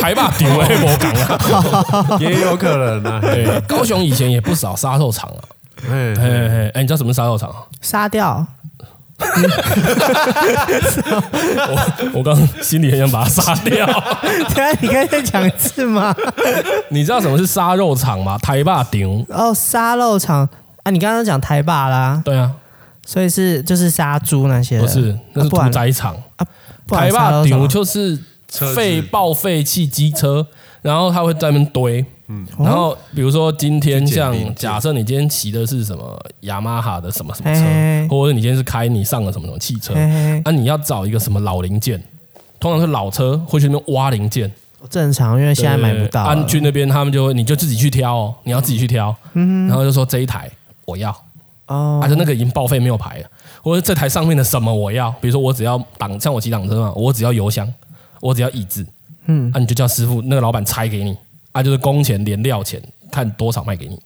[0.00, 3.18] 台霸丢黑魔港啊， 也有可能啊。
[3.22, 5.40] 对，高雄以前也不少杀肉厂啊。
[5.90, 7.50] 哎哎哎，你知道什么是杀肉厂？
[7.80, 8.46] 杀掉。
[11.68, 13.86] 我我刚心里很想把它杀掉。
[13.86, 16.14] 等下你可以再讲一次吗？
[16.90, 18.36] 你知道什么是杀肉厂吗？
[18.38, 19.24] 台霸顶。
[19.30, 20.46] 哦，杀肉厂
[20.84, 20.90] 啊！
[20.90, 22.20] 你刚刚讲台霸啦。
[22.24, 22.52] 对啊。
[23.04, 26.46] 所以是就是杀猪那些，不是，那是屠宰场啊。
[26.86, 28.18] 台霸顶就是
[28.74, 30.46] 废报废弃机车，
[30.82, 32.04] 然后他会在那边堆。
[32.26, 39.92] 嗯，然后比如说今天像假设你今天骑的是什么雅马哈的什么什么车，或者你今天是开你上了什么什么汽车，
[40.44, 42.02] 那你要找一个什么老零件，
[42.58, 44.50] 通常是老车会去那边挖零件。
[44.88, 46.22] 正常，因为现在买不到。
[46.24, 49.14] 安去那边他们就会，你就自己去挑哦，你要自己去挑。
[49.32, 50.50] 嗯，然后就说这一台
[50.84, 51.14] 我要。
[51.66, 53.28] 哦，还是那个已经报废没有牌了，
[53.62, 57.72] 或者这台上面的什么我要，比如说我只要挡，像我骑挡车嘛，我只要油箱，
[58.20, 58.86] 我只要椅子，
[59.26, 61.16] 嗯，那、啊、你就叫师傅那个老板拆给你，
[61.52, 63.98] 啊，就是工钱连料钱，看多少卖给你。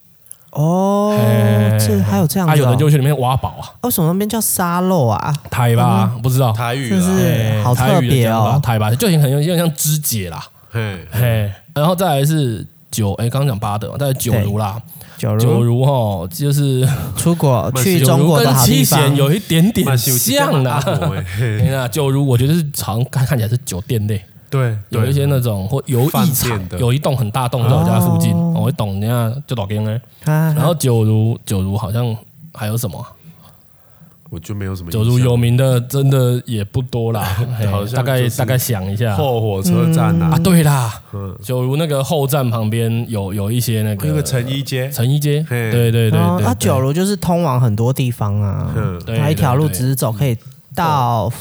[0.52, 5.34] 哦，嘿这还有这样子、哦啊，有人就去里面挖宝啊，为什么那边叫沙漏啊？
[5.50, 8.58] 台吧，不知道台语是哎好特台语的别哦。
[8.62, 14.80] 台吧，就很很有点像肢解啦，嘿，嘿，然后再来是九，哎，刚刚讲八德但是九如啦，
[15.16, 20.80] 九如九如如哈，就是出国 去中国的七好地方贤，有一点点像啦。
[20.86, 29.94] 啦，嘿那九如我觉得是好像看看起来是酒店类，对，有一些那种或游饭艺场，的有一栋很大栋在我家附近，哦我会懂人家就老跟哎。
[30.24, 32.16] 啊然后九如九如好像
[32.54, 33.12] 还有什么啊？
[34.30, 37.22] 我就没有什么九如有名的真的也不多啦，
[37.70, 39.16] 好像大概大概想一下。
[39.16, 41.02] 后火车站啊，啊，对啦，
[41.42, 46.54] 九如那个后站旁边有有一些那个那个成衣街，成衣街，对对对哦啊，对对。
[46.58, 50.36] 九如就是通往很多地方啊，嗯，对它一条路直走可以
[50.74, 51.32] 到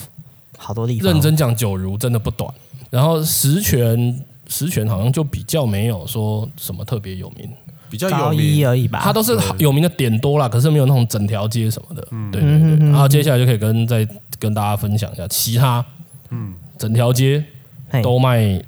[0.58, 1.12] 好多地方。
[1.12, 2.50] 认真讲九如真的不短，
[2.90, 7.50] 然后十全十全好像就比较没有说什么特别有名。
[7.90, 12.08] 比较高有名，一而已吧，它都是有名的点多啦，可是没有那种整条街什么的。
[12.12, 12.32] 嗯。
[12.32, 12.90] 对对对。
[12.90, 14.08] 然后接下来就可以跟再
[14.40, 15.84] 跟大家分享一下其他，
[16.30, 17.44] 嗯，整条街
[17.90, 18.62] 嘿都卖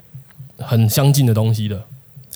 [0.58, 1.82] 很相近的东西的。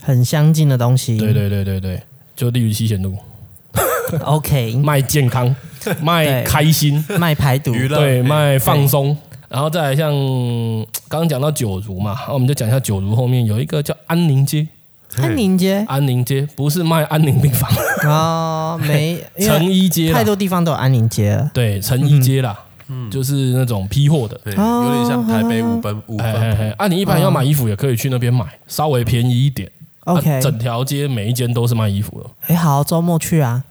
[0.02, 1.18] 很相近的东西。
[1.18, 2.02] 对对对对对，
[2.36, 3.16] 就例如七贤路
[4.26, 5.56] ，OK， 卖健康、
[6.02, 7.98] 卖开心，卖排毒，娱乐。
[7.98, 9.18] 对，卖放松。
[9.50, 10.12] 然后再来像
[11.08, 14.68] 刚刚讲到九如嘛，那我们就讲一下九如后面有一个叫安宁街，
[15.22, 15.86] 安宁街。
[15.88, 17.70] 安宁街不是卖安宁病房，
[18.10, 20.18] 哦，没 因为成衣街啦。
[20.18, 21.32] 太多地方都有安宁街。
[21.34, 21.52] 了。
[21.54, 22.58] 对，成衣街啦，
[23.12, 24.40] 就是那种批货的。
[24.44, 29.70] 对有点像台北五分五哎哎分，哎，啊，你一般要买衣服也可以去那边买，稍微便宜一点。
[30.06, 33.64] OK 啊整条街每一间都是卖衣服的，哎，好，周末去啊。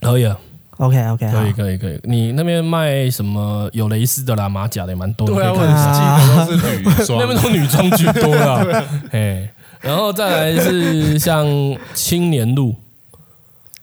[0.00, 0.36] 可以啊
[0.78, 2.00] ，OK OK，可以可以可以。
[2.04, 5.34] 你那边卖什么有蕾丝的啦、马甲的也蛮多的。
[5.34, 7.18] 对啊，基本都是女装。
[7.20, 8.84] 那边，都女装居多啦。
[9.12, 9.48] 哎，
[9.84, 11.46] 然后再来是像
[11.92, 12.74] 青年路，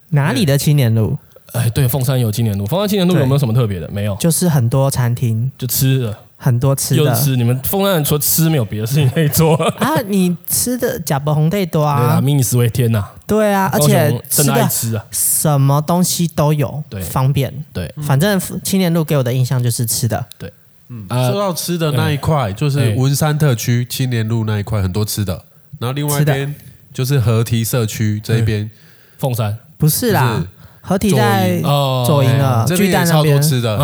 [0.10, 1.18] 哪里的青年路？
[1.54, 2.66] 哎，对，凤山有青年路。
[2.66, 3.90] 凤山青年路有没有什么特别的？
[3.92, 7.36] 没有，就是很多餐厅，就吃的，很多吃的又吃。
[7.36, 9.56] 你们凤山人除了吃没有别的事情可以做。
[9.56, 15.06] 啊，你吃的假白红带多对，啊，迷你食为天呐，对啊，而且雄真的爱吃啊。
[15.12, 17.54] 什么东西都有，对方便。
[17.74, 20.52] 对，反正青年路给我的印象就是吃的，对，
[20.88, 25.44] 嗯说到吃的那一块，就是文山特区青年路那一块很多吃的，
[25.82, 26.54] 然后另外一边
[26.94, 28.70] 就是合体社区这一边，
[29.18, 29.58] 凤山。
[29.80, 30.46] 不是啦
[30.80, 33.76] 合体在哦左营了，这边巨蛋那也超多边吃的。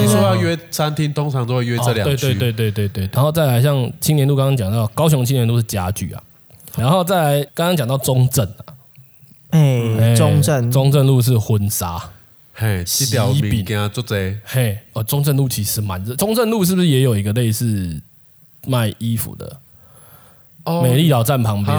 [0.00, 2.14] 你说要约餐厅，通常都会约这两区。
[2.14, 6.22] 哦对对对对对对，然后再来像青年路，刚刚讲到高雄青年路是家具啊，
[6.76, 8.64] 然后再来刚刚讲到中正啊，
[9.50, 10.72] 哎，哎中正。
[10.72, 11.98] 中正路是婚纱，
[12.54, 18.00] 嘿，这条物件做贼嘿，哦，中正路其实蛮热，中正路是不是也有一个类似
[18.66, 19.58] 卖衣服的？
[20.64, 21.76] 哦美丽岛站旁边，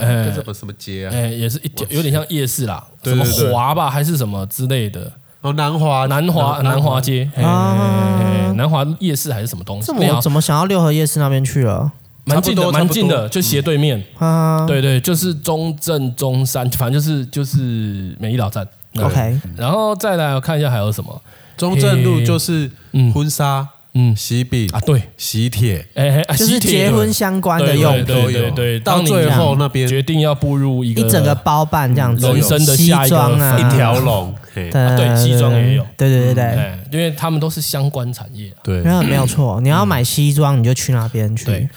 [0.00, 0.24] 哎。
[0.26, 1.14] 这什么什么街啊？
[1.14, 6.06] 哎，也是一条有点像夜市啦，什么华吧还是什么之类的，哦，南华。
[6.06, 7.00] 南华南华。
[7.00, 9.86] 街，嘿嘿嘿嘿南华夜市还是什么东西？
[9.86, 11.90] 这那好么我怎么想到六合夜市那边去了？
[12.24, 14.04] 蛮近的，蛮近的，就斜对面。
[14.18, 18.66] 啊对对，就是中正、中山，反正就是就是美丽岛站。
[19.00, 21.22] ？OK，然后再来我看一下还有什么，
[21.56, 23.12] 中正路就是嗯。
[23.12, 24.14] 婚纱、嗯。
[24.16, 34.70] 喜饼啊，、对，喜帖，哎哎，啊就是喜帖结婚相关的用品，对对对对，到你最后那边决定要步入一个一整个包办这样子，人生的西下一个装啊，一条龙，嘿。
[34.70, 35.86] 对对西装也有。
[35.96, 38.58] 对对对对，哎，因为他们都是相关产业啊。
[38.62, 38.80] 对。
[38.82, 41.44] 没有没有错，你要买西装你就去那边去。
[41.46, 41.68] 对，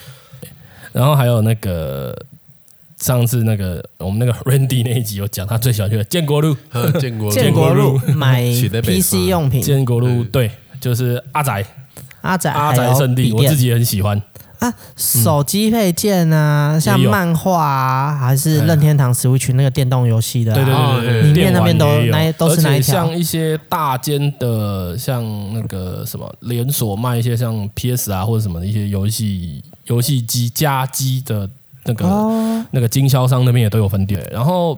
[0.91, 2.15] 然后还有那个
[2.99, 6.55] 上次那个我们那个 Randy 那一集有讲，他最喜欢去的建国路，
[6.99, 8.43] 建 国建国路建买
[8.83, 11.65] PC 用品，建国路对，就是阿宅
[12.21, 14.21] 阿宅阿宅圣地，我自己也很喜欢。
[14.59, 22.93] 啊，手机配件啊，像漫画啊，还是任天堂 Switch 那个电动游戏的啊，对对哦对对，里面那边都那都是那一条。
[22.93, 31.49] 像一些大间的，像那个什么连锁卖一些像 PS 啊或者什么的一些游戏游戏机家机的
[31.85, 32.63] 那个、哦。
[32.69, 34.23] 那个经销商那边也都有分店。
[34.31, 34.77] 然后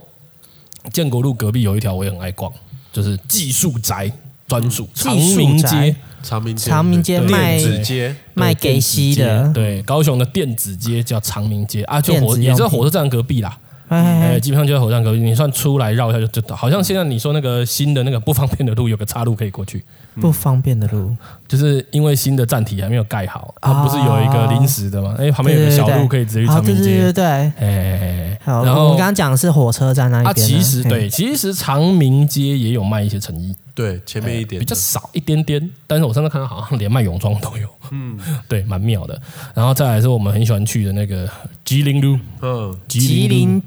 [0.93, 2.49] 建国路隔壁有一条我也很爱逛，
[2.93, 4.10] 就是技术宅
[4.47, 5.93] 专属长明街。
[6.23, 13.57] 长明街，长明街卖电子街，卖给西的，对，高雄的电子街叫长明街啊，就火电子用品也在火车站隔壁啦。
[13.89, 16.55] 哎哎，基本上就在火车站隔壁，你算出来绕一下就知道。
[16.55, 19.84] 好像现在你说那个新的那个不方便的路，有个岔路可以过去，
[20.16, 21.16] 不方便的路，
[21.47, 25.16] 就是因为新的站体还没有盖好，它哦不是有一个临时的吗？
[25.18, 27.14] 哎，旁边有个小路可以直接去，对对长明街对。
[27.14, 39.20] 对，哎，好，然后我们刚刚讲的是火车站那一边其实对，其实长明街也有卖一些成衣，对，前面一点比较少一点点，但是我上次看到好像连卖泳装都有，嗯， 对，蛮妙的。
[39.53, 41.30] 然后再来是我们很喜欢去的那个
[41.64, 43.61] 吉林路，嗯，吉林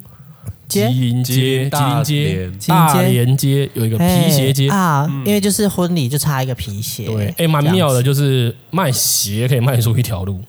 [0.68, 4.68] 街吉林街、吉大林街连、大连街有一个皮鞋街。
[4.68, 7.06] 啊，因为就是婚礼就差一个皮鞋。
[7.06, 10.40] 对，哎，蛮妙的，就是卖鞋可以卖出一条路，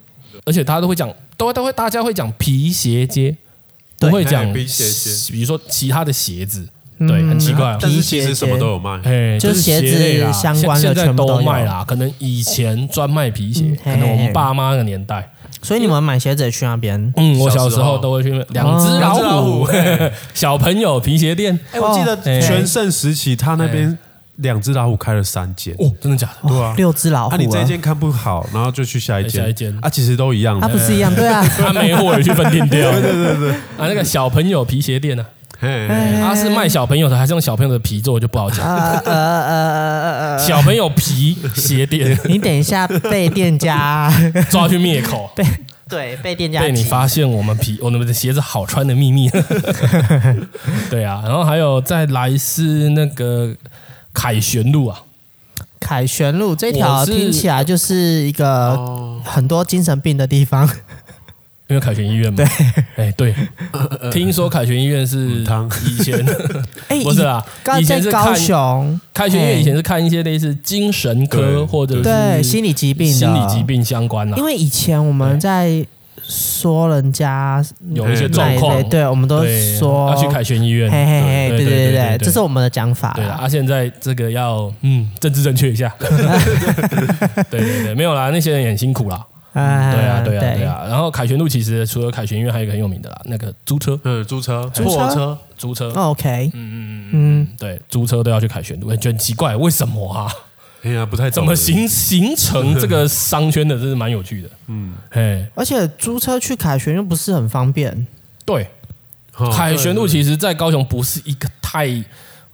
[0.45, 3.36] 而且大家都会讲，都都会大家会讲皮鞋街，
[3.99, 6.68] 不会讲哎皮鞋街，比如说其他的鞋子，
[6.99, 7.78] 对，很奇怪哦。
[7.80, 8.99] 但是其实什么都有卖。
[9.03, 11.41] 哎，就是鞋子相关的全部都有。
[11.41, 11.84] 卖啦。
[11.88, 15.32] 可能以前专卖皮鞋嗯，可能我们爸妈那个年代，
[15.68, 17.13] 所以你们买鞋子也去那边。
[17.18, 19.72] 嗯，我小小时候都会去两只两只老老虎虎，
[20.34, 21.59] 小朋友皮鞋店。
[21.74, 23.97] 哎，我记得哎全盛时期，他那边
[24.38, 25.76] 两只老虎开了三间。
[25.78, 26.47] 哦，真的假的？
[26.47, 30.70] 对啊， 六只老虎啊，啊，你这一间看不好，然后就去下一间，下一间啊，其实都一样它。
[30.70, 31.13] 不是一样？
[31.13, 32.89] 对啊， 他没货也去分店掉。
[32.93, 35.26] 对对对啊，那个小朋友皮鞋店呢？
[35.26, 38.64] 嘿，他是卖小朋友的，还是用小朋友的皮做，就不好讲。
[38.66, 44.12] 呃呃呃呃呃，小朋友皮鞋店 你等一下被店家
[44.49, 45.43] 抓去灭口， 被
[45.89, 49.30] 对被店家被你提发现我们皮我们的鞋子好穿的秘密。
[50.89, 53.55] 对啊，然后还有再来是那个
[54.14, 55.01] 凯旋路啊，
[55.80, 60.70] 凯旋路这条听起来就是一个哦，很多精神病的地方。
[61.68, 62.38] 因为凯旋医院嘛。
[62.38, 62.45] 对，
[63.05, 63.36] 哎对，
[64.11, 65.43] 听说凯旋医院是
[65.86, 66.26] 以前
[66.88, 73.13] 哎，不是啦高以前是高看雄，凯旋医院以前是看一些类似精神科或者是对心理疾病的。
[73.13, 74.43] 心理疾病相关的因。
[74.43, 75.86] 为以前我们在
[76.30, 77.63] 说人家
[77.93, 83.24] 有一些状况，对，我们都对说要去凯旋医院，嘿嘿嘿，对对对这是我们的讲法对。
[83.26, 89.26] 啊，现在这个要嗯政治正确一下， 对对对，没有啦，那些人也很辛苦啦，
[89.58, 90.64] 哎对啊对啊对。
[90.64, 90.86] 啊。
[90.88, 94.89] 然后凯旋路其实除了凯旋医院，还有一个很有名的啦，那个租车，呃，租车、租车？
[94.89, 100.32] 货车，租车，哦 OK，嗯嗯嗯，嗯，对，租车都要去凯旋路，觉得很奇怪，为什么啊？
[100.84, 104.49] 哎呀，不太怎么形形成这个商圈的，真是蛮有趣的。
[104.68, 108.05] 嗯，嘿，而且租车去凯旋又不是很方便，
[108.45, 108.70] 对，
[109.38, 112.03] 哦凯旋路其实在高雄不是一个太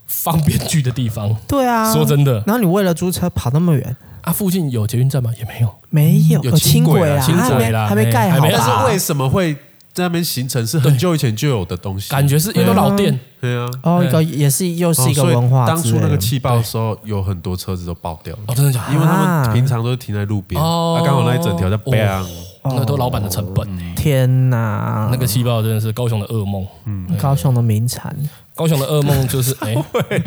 [0.07, 1.35] 方便去的地方。
[1.47, 1.93] 对啊。
[1.93, 5.31] 说真的，然后你为了租车跑那么远，啊，附近有捷运站吗？
[5.37, 5.69] 也没有。
[5.89, 9.53] 没有有轻轨啊，轻轨啦还没啦还没盖好哎还没但是为什么会
[9.93, 10.65] 在那边形成？
[10.65, 15.67] 是很久以前就有的东西，感觉是因为老店，对啊，哦，一个也是又是一个文化。
[15.67, 18.93] 当初那个气爆的时候，有很多车子都爆掉了，哦，真的假的？
[18.93, 22.25] 因为他啊们平常都是停在路边，哦啊，刚好那一整条在 bang，
[22.63, 23.83] 那都老板的成本呢。
[23.95, 26.65] 天哪，那个气爆真的是高雄的噩梦。
[26.85, 28.15] 嗯高雄的名产，
[28.55, 29.73] 高雄的噩梦就是， 哎，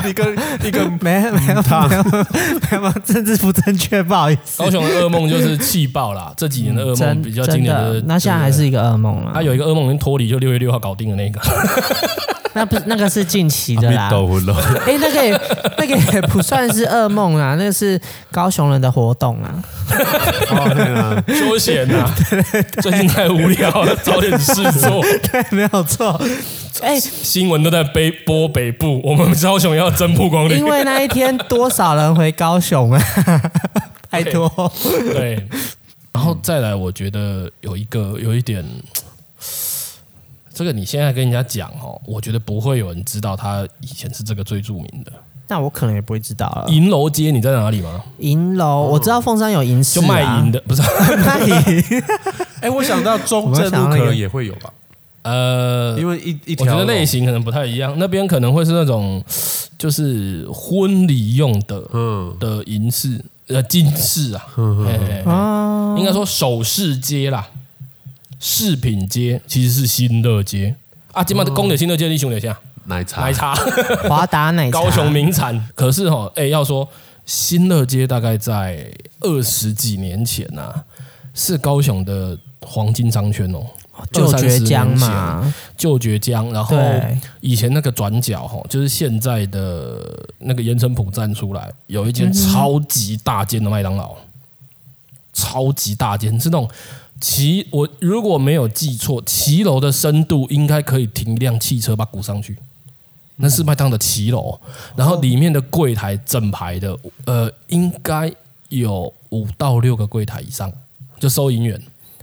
[0.09, 4.63] 一个一个没有没有没有没有政治不正确，不好意思。
[4.63, 6.33] 高雄的噩梦就是气爆啦。
[6.37, 9.31] 这几年的噩梦比较经典真的，那现在还是一个噩梦了。
[9.33, 11.41] 他有一个噩梦已经脱离，就六月六号搞定的那个。
[12.55, 14.11] 那不是那个是近期的啦。
[14.87, 15.41] 哎，那个也
[15.77, 18.01] 那个也不算是噩梦啊，那个是
[18.33, 19.63] 高雄人的活动啊。
[20.51, 22.11] 哦对啊，休闲呐，
[22.81, 25.03] 最近太无聊了，找点事做。
[25.31, 26.19] 对，没有错。
[26.83, 30.65] 哎，新闻都在北播北部，我们高雄要增曝光率因。
[30.65, 33.03] 为那一天多少人回高雄啊？
[34.11, 34.51] 拜托。
[35.13, 35.47] 对，
[36.13, 38.65] 然后再来，我觉得有一个有一点，
[40.55, 45.13] 这个你现在跟人家讲哦，我觉得不会有人知道他以前是这个最著名的
[45.49, 46.65] 那我可能也不会知道了。
[46.69, 48.03] 银楼街，你在哪里吗？
[48.19, 50.83] 银楼，我知道凤山有银饰就啊，卖银的，不是？
[51.25, 52.03] 卖银。
[52.63, 54.73] 哎，我想到中正路可能也会有吧，
[55.27, 59.21] 呃，因为一一条我觉得类型可能不太一样，那边可能会是那种
[59.77, 62.35] 就是婚礼用的嗯。
[62.39, 65.23] 的银饰呃金饰啊，嘿嘿嘿。
[65.27, 67.49] 哦，应该说首饰街啦，
[68.39, 70.77] 饰品街其实是新乐街。
[71.13, 73.23] 啊，今晚的公的新乐街，你想一下，奶茶。
[73.23, 73.55] 奶茶，
[74.09, 75.69] 华达奶茶，高雄名产。
[75.75, 76.89] 可是哈，哎，要说
[77.25, 78.89] 新乐街大概在
[79.21, 80.85] 二十几年前呐、啊，
[81.35, 83.67] 是高雄的黄金商圈哦，
[84.13, 87.19] 旧爵江20-30嘛，旧爵江，然后对。
[87.41, 90.01] 以前那个转角哈，就是现在的
[90.39, 94.17] 那个盐城埔站出来，有一间超级大间的麦当劳，
[95.33, 96.69] 超级大间，是那种
[97.21, 102.57] 骑我如果没有记错，骑楼的深度应该可以停一辆汽车把鼓上去。
[103.37, 104.59] 那是麦当的骑楼，
[104.97, 108.33] 然后里面的柜台整排的，呃，应该
[108.71, 110.73] 有五到六个柜台以上，
[111.21, 111.79] 就收银员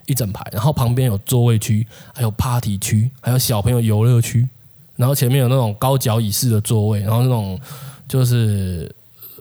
[0.05, 4.47] 一整排，然后旁边有座位区，还有 party 区，还有小朋友游乐区，
[4.95, 7.59] 然后前面有那种高脚椅式的座位，然后那种
[8.07, 8.93] 就是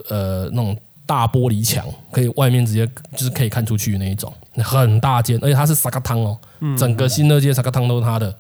[0.09, 2.87] 呃那种大玻璃墙，可以外面直接
[3.17, 6.39] 就是可以看出去的那一种，很大间，而且它是沙咖汤哦，
[6.77, 8.35] 整个新乐街沙咖汤都是它的。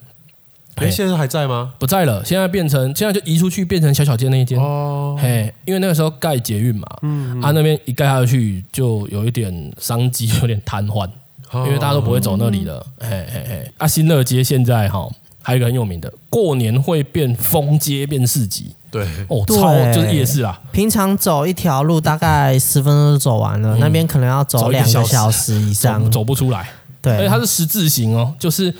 [0.76, 1.74] 哎，现在还在吗？
[1.78, 4.58] 不在了，现在变成现在就移出去，变成小小间那一间。
[4.58, 11.06] 哦，嘿，因为那个时候盖捷运嘛，嗯，啊那边一盖下去就有一点商机，有点瘫痪，
[11.54, 12.84] 因为大家都不会走那里了。
[12.98, 15.08] 嘿嘿嘿，啊新乐街现在哈
[15.42, 26.68] 还有一个很有名的，过年会变封街变市集，对，哦，超就是夜市啊，平常走一条路大概十分钟就走完了，那边可能要走两个小时以上，走走不出来。
[27.00, 28.72] 对，而且它是十字形哦，就是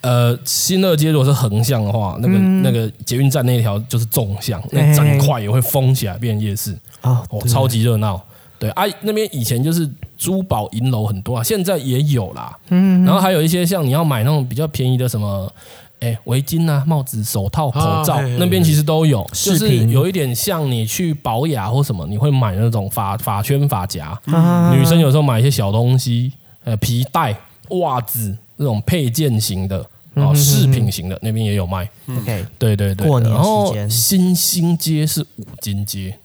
[0.00, 8.20] 呃，新乐街如果是横向的话，那个、嗯那个捷运站那一条就是纵向，那整块也会封起来变夜市哦，哦，超级热闹。
[8.58, 12.56] 对啊，那边以前就是珠宝银楼很多啊，现在也有啦。
[12.70, 15.52] 嗯，然后还有一些像你要买那种比较便宜的什么，
[16.00, 24.18] 哎，围巾啊、帽子、手套、口罩，啊嘿嘿那边其实都有，饰就是品有一点像你去保雅或什么，你会买那种发发圈、发夹。
[24.26, 26.32] 啊女生有时候买一些小东西，
[26.64, 27.34] 呃，皮带、
[27.70, 29.84] 袜子这种配件型的，
[30.14, 31.88] 然后饰品型的那边也有卖。
[32.08, 36.16] OK，对对对，过年然后期间新兴街是五金街，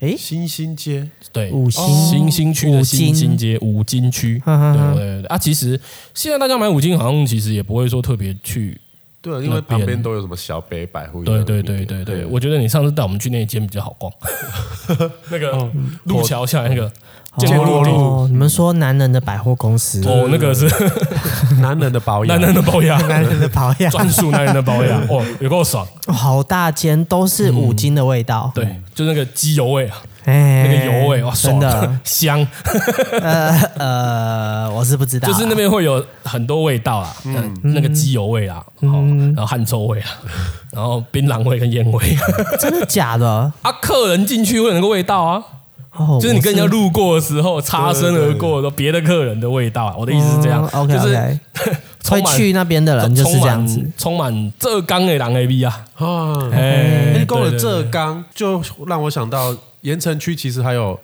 [0.00, 1.10] 诶，新兴街？
[1.32, 4.40] 对，五星新兴区的新兴街五金区。
[4.44, 4.94] 哈哈哈。
[4.94, 5.80] 对对对啊，其实
[6.14, 8.80] 现在大家买五金好像其实也不会说特别去。
[9.20, 11.24] 对，因为旁边都有什么小北百货。
[11.24, 14.12] 对对对对对，我觉得你上次带我们去那一间比较好逛，
[15.30, 15.68] 那个
[16.04, 16.90] 路桥下来那个
[17.46, 17.90] 建国路。
[17.90, 20.68] 哦，你们说男人的百货公司，哦，那个是
[21.60, 25.84] 男人的保养，男人的保养，男人的保养，专属男人的保养， 哦，有够爽。
[25.84, 32.46] 哦好大间，都是五金的味道，对，就那个机油味啊，哎，那个油味哇，真的， 香，
[33.20, 39.04] 呃呃，我是不知道啊，就是那边会有很多味道啊，嗯，那个机油味啊，哦，
[39.36, 40.08] 然后汗臭味啊，
[40.72, 42.16] 然后槟榔味跟烟味，
[42.58, 43.52] 真的假的？
[43.60, 45.42] 啊，客人进去会有那个味道啊，
[45.98, 50.66] 哦，就是你跟人家路过的时候，擦身而过的时候，别的客人的味道啊，我的意思是这样。
[50.88, 51.12] 就是
[52.10, 56.48] 满会去那边的人就是这样子，充满浙江的人 A B 啊，啊。
[56.52, 60.98] 哎你讲了浙江，就让我想到盐城区其实还有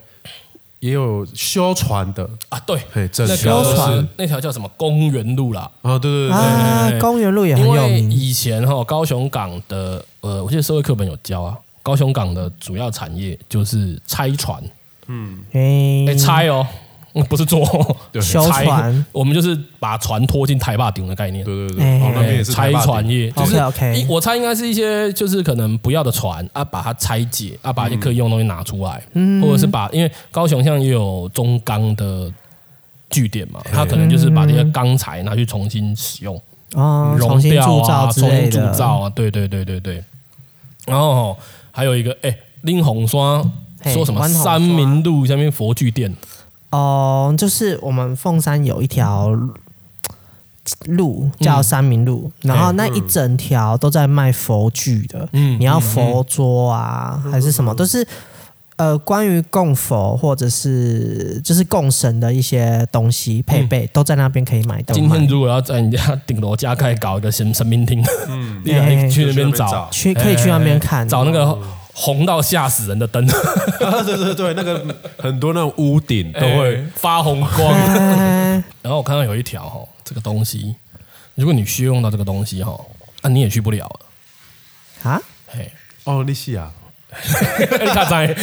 [0.80, 3.96] 也有修船的啊，对， 嘿整那条修船。
[3.96, 14.62] 是那条叫什么公园路啦，啊，对对对对，啊，公园路也很有名，以前哈高雄港的呃，我记得社会课本有教啊，高雄港的主要产业就是拆船，
[15.52, 16.66] 哎哎，拆哦，
[17.14, 17.64] 嗯不是做
[18.20, 21.44] 修拆船，我们就是把船拖进台坝顶的概念。
[21.44, 29.40] 对对对，哎哦，那边也是拆船业，就是 OK 一我猜应该是一些就是可能不要的船啊，把它拆解啊，把一些可以用的东西拿出来，嗯。
[29.42, 32.32] 或者是把因为高雄像也有中钢的
[33.10, 36.34] 据点嘛，它可能就是把这些钢材拿去重新使用，
[36.74, 40.02] 哦，重熔新掉啊，铸造之重新铸，造啊，对对对对对。
[40.86, 41.36] 然后哦
[41.70, 43.48] 还有一个哎，林红刷嘿
[43.92, 46.14] 说什么三民路下面佛具店，
[46.70, 49.30] 哦，就是我们凤山有一条
[50.86, 58.06] 路叫三民路，然后那一整条都在卖佛具的，嗯你要佛桌啊、还是什么，都是
[58.76, 64.94] 呃关于供佛或者是就是供神的一些东西配备，都在那边可以买到。
[64.94, 71.56] 今天如果要在人家顶楼加盖搞一个神神明厅，嗯， 你来去那边找，去可以去那边看，找那个
[71.94, 74.84] 红到吓死人的灯，对对对，那个
[75.16, 77.72] 很多那种屋顶都会哎发红光。
[77.72, 80.74] 哎 然后我看到有一条哈，这个东西，
[81.36, 82.78] 如果你需要用到这个东西哈，
[83.22, 85.10] 那你也去不了了。
[85.10, 85.70] 啊，嘿，
[86.04, 86.72] 哦，你是啊，
[87.14, 88.36] 你看在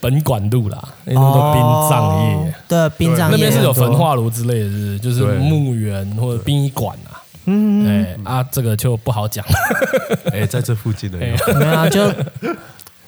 [0.00, 5.36] 本馆路啦，那种殡葬业，对，殡葬业那边是有焚化炉之类的是不是，就是对。
[5.38, 7.11] 墓园或者殡仪馆啊。
[7.46, 9.44] 嗯，哎啊，这个就不好讲。
[9.46, 9.52] 了。
[10.32, 12.12] 哎，在这附近的有，没有啊，就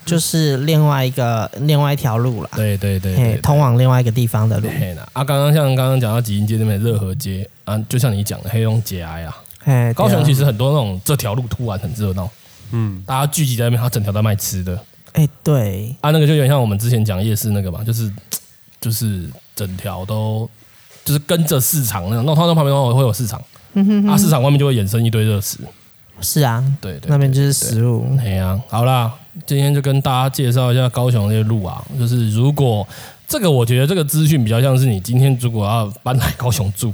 [0.05, 12.28] 就是另外一个另外一条路啦，对对对嘿，对，通往另外一个地方的路，嘿啦，啊，刚刚像刚刚讲到吉英街那边热河街啊，就像你讲的黑龙节哀啊，哎，高雄其实，实很多那种这条路突然很热闹，
[12.72, 14.78] 嗯，大家聚集在那边，它整条在卖吃的。
[15.12, 18.12] 哎，对，啊，那个就有点像我们之前讲夜市那个嘛，就是
[18.80, 20.51] 就是整条都
[21.05, 23.41] 就是跟着市场那种，那它那旁边都会有市场，
[24.09, 25.59] 啊，市场外面就会衍生一堆热食，
[26.20, 29.12] 是啊，对对，那边就是食物，哎呀，好啦，
[29.47, 32.87] 今天就跟大家介绍一下高雄那些路啊，就是如果
[33.27, 36.93] 这个我觉得这个资讯比较像是你今天如果要搬来高雄住。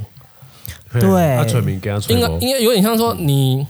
[0.93, 3.64] 对他村民给他吹应该，应该有点像说你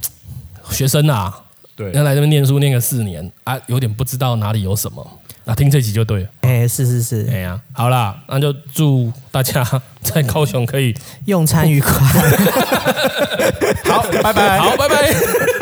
[0.71, 1.31] 学生啊，
[1.77, 1.93] 对。
[1.93, 5.07] 要来这边念书念个四年啊，有点不知道哪里有什么，
[5.51, 6.29] 啊，听这集就对了。
[6.43, 9.67] 哎，是是是哎，呀，好啦，那就祝大家
[10.01, 10.95] 在高雄可以
[11.25, 11.91] 用餐愉快。
[13.85, 15.11] 好，拜拜，好，拜拜。